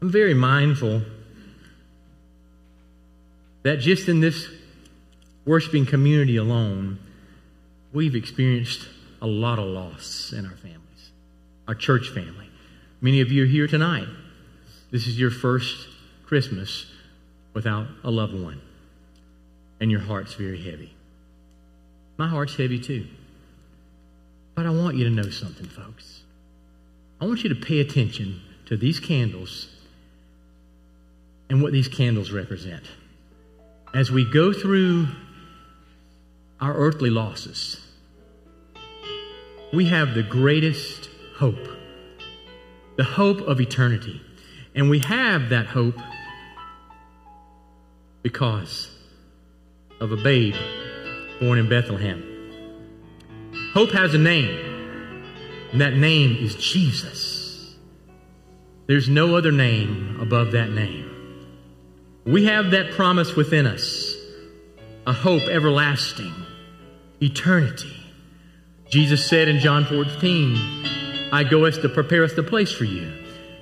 I'm 0.00 0.10
very 0.10 0.32
mindful 0.32 1.02
that 3.62 3.76
just 3.76 4.08
in 4.08 4.20
this 4.20 4.48
worshiping 5.44 5.84
community 5.84 6.38
alone, 6.38 6.98
we've 7.92 8.14
experienced 8.14 8.88
a 9.20 9.26
lot 9.26 9.58
of 9.58 9.66
loss 9.66 10.32
in 10.32 10.46
our 10.46 10.56
families, 10.56 11.10
our 11.68 11.74
church 11.74 12.08
family. 12.08 12.48
Many 13.02 13.20
of 13.20 13.30
you 13.30 13.42
are 13.42 13.46
here 13.46 13.66
tonight. 13.66 14.08
This 14.90 15.06
is 15.06 15.20
your 15.20 15.30
first 15.30 15.88
Christmas 16.24 16.86
without 17.52 17.86
a 18.02 18.10
loved 18.10 18.32
one, 18.32 18.62
and 19.78 19.90
your 19.90 20.00
heart's 20.00 20.32
very 20.32 20.62
heavy. 20.62 20.94
My 22.16 22.28
heart's 22.28 22.56
heavy 22.56 22.78
too. 22.78 23.06
But 24.54 24.66
I 24.66 24.70
want 24.70 24.96
you 24.96 25.04
to 25.04 25.10
know 25.10 25.30
something, 25.30 25.66
folks. 25.66 26.22
I 27.20 27.26
want 27.26 27.42
you 27.42 27.48
to 27.52 27.54
pay 27.54 27.80
attention 27.80 28.40
to 28.66 28.76
these 28.76 29.00
candles 29.00 29.68
and 31.50 31.62
what 31.62 31.72
these 31.72 31.88
candles 31.88 32.30
represent. 32.30 32.84
As 33.92 34.10
we 34.10 34.24
go 34.24 34.52
through 34.52 35.08
our 36.60 36.74
earthly 36.74 37.10
losses, 37.10 37.80
we 39.72 39.86
have 39.86 40.14
the 40.14 40.22
greatest 40.22 41.08
hope 41.36 41.68
the 42.96 43.04
hope 43.04 43.40
of 43.40 43.60
eternity. 43.60 44.20
And 44.74 44.90
we 44.90 45.00
have 45.00 45.50
that 45.50 45.66
hope 45.66 45.96
because 48.22 48.90
of 50.00 50.12
a 50.12 50.16
babe 50.16 50.54
born 51.40 51.58
in 51.58 51.68
Bethlehem. 51.68 52.22
Hope 53.72 53.90
has 53.90 54.14
a 54.14 54.18
name, 54.18 55.24
and 55.72 55.80
that 55.80 55.94
name 55.94 56.36
is 56.36 56.54
Jesus. 56.54 57.74
There's 58.86 59.08
no 59.08 59.36
other 59.36 59.52
name 59.52 60.18
above 60.20 60.52
that 60.52 60.70
name. 60.70 61.10
We 62.24 62.44
have 62.46 62.70
that 62.70 62.92
promise 62.92 63.34
within 63.34 63.66
us 63.66 64.14
a 65.06 65.12
hope 65.12 65.42
everlasting, 65.42 66.32
eternity. 67.20 67.94
Jesus 68.88 69.28
said 69.28 69.48
in 69.48 69.58
John 69.58 69.84
14, 69.84 71.30
I 71.32 71.44
go 71.44 71.64
as 71.64 71.76
to 71.78 71.88
prepare 71.88 72.24
us 72.24 72.32
the 72.34 72.42
place 72.42 72.72
for 72.72 72.84
you. 72.84 73.12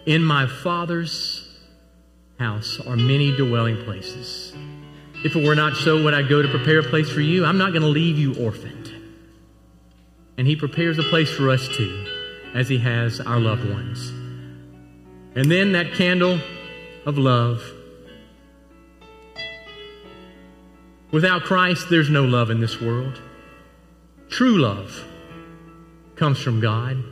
In 0.06 0.22
my 0.22 0.46
Father's 0.46 1.58
house 2.38 2.78
are 2.86 2.96
many 2.96 3.34
dwelling 3.36 3.82
places. 3.84 4.52
If 5.24 5.36
it 5.36 5.44
were 5.44 5.54
not 5.54 5.76
so, 5.76 6.02
would 6.02 6.14
I 6.14 6.22
go 6.22 6.42
to 6.42 6.48
prepare 6.48 6.80
a 6.80 6.82
place 6.82 7.08
for 7.08 7.20
you? 7.20 7.44
I'm 7.44 7.58
not 7.58 7.70
going 7.70 7.82
to 7.82 7.88
leave 7.88 8.18
you 8.18 8.34
orphaned. 8.34 8.92
And 10.36 10.46
He 10.46 10.56
prepares 10.56 10.98
a 10.98 11.04
place 11.04 11.30
for 11.30 11.48
us 11.50 11.68
too, 11.68 12.06
as 12.54 12.68
He 12.68 12.78
has 12.78 13.20
our 13.20 13.38
loved 13.38 13.68
ones. 13.68 14.08
And 15.36 15.50
then 15.50 15.72
that 15.72 15.94
candle 15.94 16.40
of 17.06 17.18
love. 17.18 17.62
Without 21.12 21.42
Christ, 21.42 21.86
there's 21.88 22.10
no 22.10 22.24
love 22.24 22.50
in 22.50 22.60
this 22.60 22.80
world. 22.80 23.20
True 24.28 24.58
love 24.58 25.04
comes 26.16 26.38
from 26.38 26.60
God. 26.60 27.02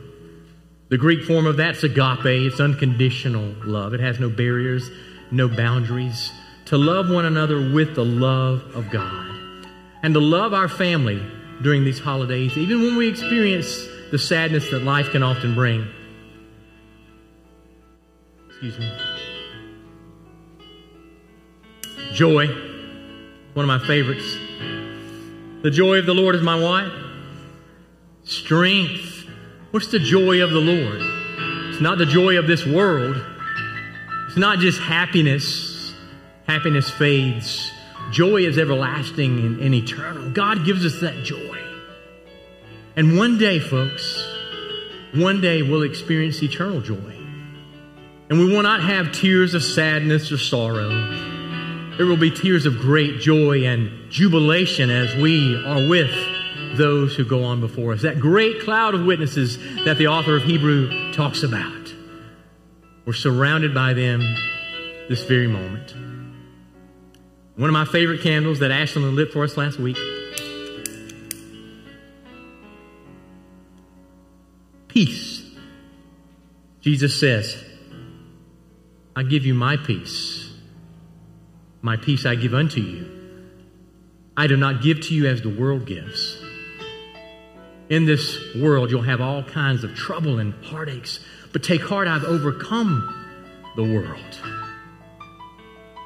The 0.89 0.97
Greek 0.97 1.23
form 1.23 1.45
of 1.45 1.55
that's 1.57 1.83
agape. 1.83 2.25
It's 2.25 2.59
unconditional 2.59 3.55
love. 3.63 3.93
It 3.93 4.01
has 4.01 4.19
no 4.19 4.29
barriers, 4.29 4.89
no 5.31 5.47
boundaries. 5.47 6.31
To 6.71 6.77
love 6.77 7.09
one 7.09 7.25
another 7.25 7.69
with 7.73 7.95
the 7.95 8.05
love 8.05 8.61
of 8.73 8.89
God. 8.89 9.67
And 10.03 10.13
to 10.13 10.21
love 10.21 10.53
our 10.53 10.69
family 10.69 11.21
during 11.61 11.83
these 11.83 11.99
holidays, 11.99 12.57
even 12.57 12.81
when 12.81 12.95
we 12.95 13.09
experience 13.09 13.85
the 14.09 14.17
sadness 14.17 14.69
that 14.71 14.81
life 14.81 15.09
can 15.09 15.21
often 15.21 15.53
bring. 15.53 15.85
Excuse 18.47 18.79
me. 18.79 18.89
Joy, 22.13 22.47
one 23.53 23.69
of 23.69 23.81
my 23.81 23.85
favorites. 23.85 24.37
The 25.63 25.71
joy 25.71 25.97
of 25.97 26.05
the 26.05 26.13
Lord 26.13 26.35
is 26.35 26.41
my 26.41 26.57
what? 26.57 26.89
Strength. 28.23 29.25
What's 29.71 29.87
the 29.87 29.99
joy 29.99 30.41
of 30.41 30.51
the 30.51 30.61
Lord? 30.61 31.01
It's 31.69 31.81
not 31.81 31.97
the 31.97 32.05
joy 32.05 32.37
of 32.37 32.47
this 32.47 32.65
world. 32.65 33.21
It's 34.29 34.37
not 34.37 34.59
just 34.59 34.79
happiness. 34.79 35.70
Happiness 36.51 36.89
fades. 36.89 37.71
Joy 38.11 38.41
is 38.41 38.57
everlasting 38.57 39.39
and, 39.39 39.61
and 39.61 39.73
eternal. 39.73 40.31
God 40.31 40.65
gives 40.65 40.85
us 40.85 40.99
that 40.99 41.23
joy. 41.23 41.57
And 42.97 43.17
one 43.17 43.37
day, 43.37 43.57
folks, 43.57 44.21
one 45.13 45.39
day 45.39 45.61
we'll 45.61 45.83
experience 45.83 46.43
eternal 46.43 46.81
joy. 46.81 47.15
And 48.29 48.37
we 48.37 48.53
will 48.53 48.63
not 48.63 48.83
have 48.83 49.13
tears 49.13 49.53
of 49.53 49.63
sadness 49.63 50.29
or 50.29 50.37
sorrow. 50.37 50.89
There 51.95 52.05
will 52.05 52.17
be 52.17 52.31
tears 52.31 52.65
of 52.65 52.79
great 52.79 53.21
joy 53.21 53.63
and 53.63 54.11
jubilation 54.11 54.89
as 54.89 55.15
we 55.15 55.55
are 55.55 55.87
with 55.87 56.13
those 56.75 57.15
who 57.15 57.23
go 57.23 57.45
on 57.45 57.61
before 57.61 57.93
us. 57.93 58.01
That 58.01 58.19
great 58.19 58.59
cloud 58.59 58.93
of 58.93 59.05
witnesses 59.05 59.57
that 59.85 59.97
the 59.97 60.07
author 60.07 60.35
of 60.35 60.43
Hebrew 60.43 61.13
talks 61.13 61.43
about. 61.43 61.93
We're 63.05 63.13
surrounded 63.13 63.73
by 63.73 63.93
them 63.93 64.19
this 65.07 65.23
very 65.23 65.47
moment. 65.47 66.10
One 67.61 67.69
of 67.69 67.73
my 67.73 67.85
favorite 67.85 68.21
candles 68.21 68.57
that 68.57 68.71
Ashlyn 68.71 69.13
lit 69.13 69.31
for 69.31 69.43
us 69.43 69.55
last 69.55 69.77
week. 69.77 69.95
Peace. 74.87 75.43
Jesus 76.81 77.19
says, 77.19 77.63
I 79.15 79.21
give 79.21 79.45
you 79.45 79.53
my 79.53 79.77
peace. 79.77 80.51
My 81.83 81.97
peace 81.97 82.25
I 82.25 82.33
give 82.33 82.55
unto 82.55 82.81
you. 82.81 83.05
I 84.35 84.47
do 84.47 84.57
not 84.57 84.81
give 84.81 84.99
to 85.01 85.13
you 85.13 85.27
as 85.27 85.43
the 85.43 85.49
world 85.49 85.85
gives. 85.85 86.41
In 87.89 88.07
this 88.07 88.55
world, 88.55 88.89
you'll 88.89 89.03
have 89.03 89.21
all 89.21 89.43
kinds 89.43 89.83
of 89.83 89.93
trouble 89.93 90.39
and 90.39 90.55
heartaches, 90.65 91.19
but 91.53 91.61
take 91.61 91.81
heart, 91.81 92.07
I've 92.07 92.23
overcome 92.23 93.13
the 93.75 93.83
world. 93.83 94.39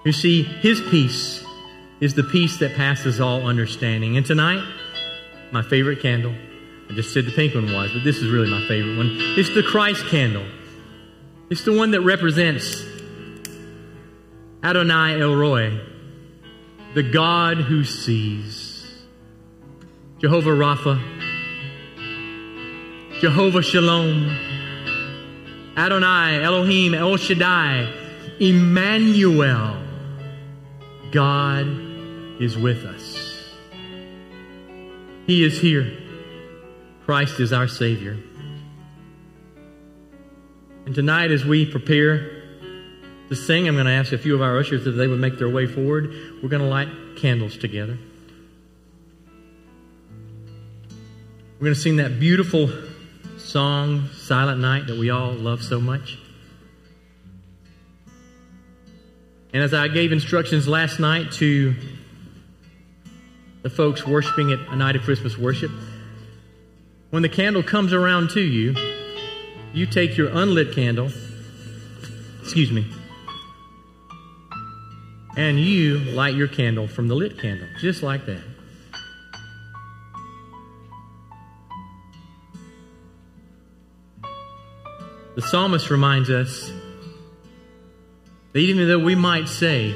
You 0.03 0.11
see, 0.11 0.43
his 0.43 0.81
peace 0.81 1.44
is 2.05 2.13
the 2.13 2.23
peace 2.23 2.59
that 2.59 2.75
passes 2.75 3.19
all 3.19 3.47
understanding. 3.47 4.15
And 4.15 4.23
tonight, 4.23 4.63
my 5.51 5.63
favorite 5.63 6.03
candle, 6.03 6.35
I 6.87 6.93
just 6.93 7.11
said 7.11 7.25
the 7.25 7.31
pink 7.31 7.55
one 7.55 7.73
was, 7.73 7.91
but 7.91 8.03
this 8.03 8.17
is 8.17 8.29
really 8.29 8.47
my 8.47 8.63
favorite 8.67 8.95
one. 8.95 9.09
It's 9.35 9.49
the 9.55 9.63
Christ 9.63 10.05
candle. 10.05 10.45
It's 11.49 11.63
the 11.63 11.75
one 11.75 11.91
that 11.91 12.01
represents 12.01 12.83
Adonai 14.63 15.19
El 15.19 15.35
Roi, 15.35 15.79
the 16.93 17.01
God 17.01 17.57
who 17.57 17.83
sees. 17.83 19.03
Jehovah 20.19 20.51
Rapha, 20.51 21.01
Jehovah 23.19 23.63
Shalom, 23.63 24.29
Adonai, 25.75 26.43
Elohim, 26.43 26.93
El 26.93 27.17
Shaddai, 27.17 27.91
Emmanuel. 28.39 29.81
God 31.11 31.84
is 32.39 32.57
with 32.57 32.85
us. 32.85 33.35
He 35.27 35.43
is 35.43 35.59
here. 35.59 35.97
Christ 37.05 37.39
is 37.39 37.53
our 37.53 37.67
Savior. 37.67 38.17
And 40.85 40.93
tonight, 40.93 41.31
as 41.31 41.43
we 41.43 41.65
prepare 41.65 42.43
to 43.29 43.35
sing, 43.35 43.67
I'm 43.67 43.73
going 43.73 43.85
to 43.87 43.91
ask 43.91 44.11
a 44.11 44.17
few 44.17 44.35
of 44.35 44.41
our 44.41 44.59
ushers 44.59 44.85
if 44.85 44.95
they 44.95 45.07
would 45.07 45.19
make 45.19 45.39
their 45.39 45.49
way 45.49 45.65
forward. 45.65 46.13
We're 46.43 46.49
going 46.49 46.61
to 46.61 46.67
light 46.67 46.89
candles 47.17 47.57
together. 47.57 47.97
We're 51.59 51.65
going 51.65 51.73
to 51.73 51.79
sing 51.79 51.97
that 51.97 52.19
beautiful 52.19 52.69
song, 53.37 54.09
Silent 54.13 54.59
Night, 54.59 54.87
that 54.87 54.97
we 54.97 55.09
all 55.09 55.31
love 55.33 55.63
so 55.63 55.79
much. 55.79 56.19
And 59.53 59.63
as 59.63 59.73
I 59.73 59.87
gave 59.87 60.11
instructions 60.11 60.67
last 60.67 60.99
night 60.99 61.31
to 61.33 61.73
the 63.65 63.69
folks 63.71 64.05
worshiping 64.05 64.51
at 64.51 64.59
a 64.69 64.75
night 64.75 64.95
of 64.95 65.01
Christmas 65.01 65.39
worship, 65.39 65.71
when 67.09 67.23
the 67.23 67.29
candle 67.29 67.63
comes 67.63 67.93
around 67.93 68.29
to 68.29 68.39
you, 68.39 68.75
you 69.73 69.87
take 69.87 70.15
your 70.15 70.27
unlit 70.27 70.75
candle, 70.75 71.09
excuse 72.43 72.71
me, 72.71 72.85
and 75.35 75.59
you 75.59 75.97
light 75.97 76.35
your 76.35 76.47
candle 76.47 76.87
from 76.87 77.07
the 77.07 77.15
lit 77.15 77.39
candle, 77.39 77.67
just 77.79 78.03
like 78.03 78.27
that. 78.27 78.43
The 85.33 85.41
psalmist 85.41 85.89
reminds 85.89 86.29
us 86.29 86.71
that 88.53 88.59
even 88.59 88.87
though 88.87 88.99
we 88.99 89.15
might 89.15 89.47
say, 89.47 89.95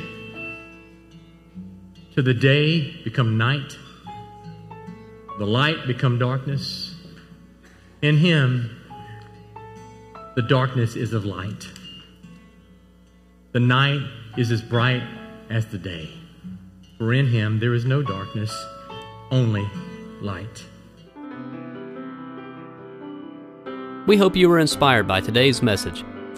to 2.20 2.24
the 2.24 2.34
day 2.34 2.92
become 3.06 3.38
night, 3.38 3.78
the 5.38 5.46
light 5.46 5.88
become 5.88 6.20
darkness, 6.20 6.94
in 8.02 8.18
him 8.18 8.70
the 10.36 10.42
darkness 10.42 10.98
is 10.98 11.14
of 11.14 11.24
light. 11.24 11.70
The 13.54 13.62
night 13.62 14.06
is 14.36 14.52
as 14.52 14.62
bright 14.62 15.02
as 15.50 15.68
the 15.68 15.78
day. 15.78 16.10
For 16.98 17.14
in 17.14 17.28
him 17.28 17.58
there 17.62 17.74
is 17.74 17.86
no 17.86 18.04
darkness, 18.04 18.54
only 19.32 19.66
light. 20.20 20.66
We 24.08 24.18
hope 24.18 24.36
you 24.36 24.50
were 24.50 24.60
inspired 24.60 25.08
by 25.08 25.22
today's 25.22 25.62
message. 25.62 26.04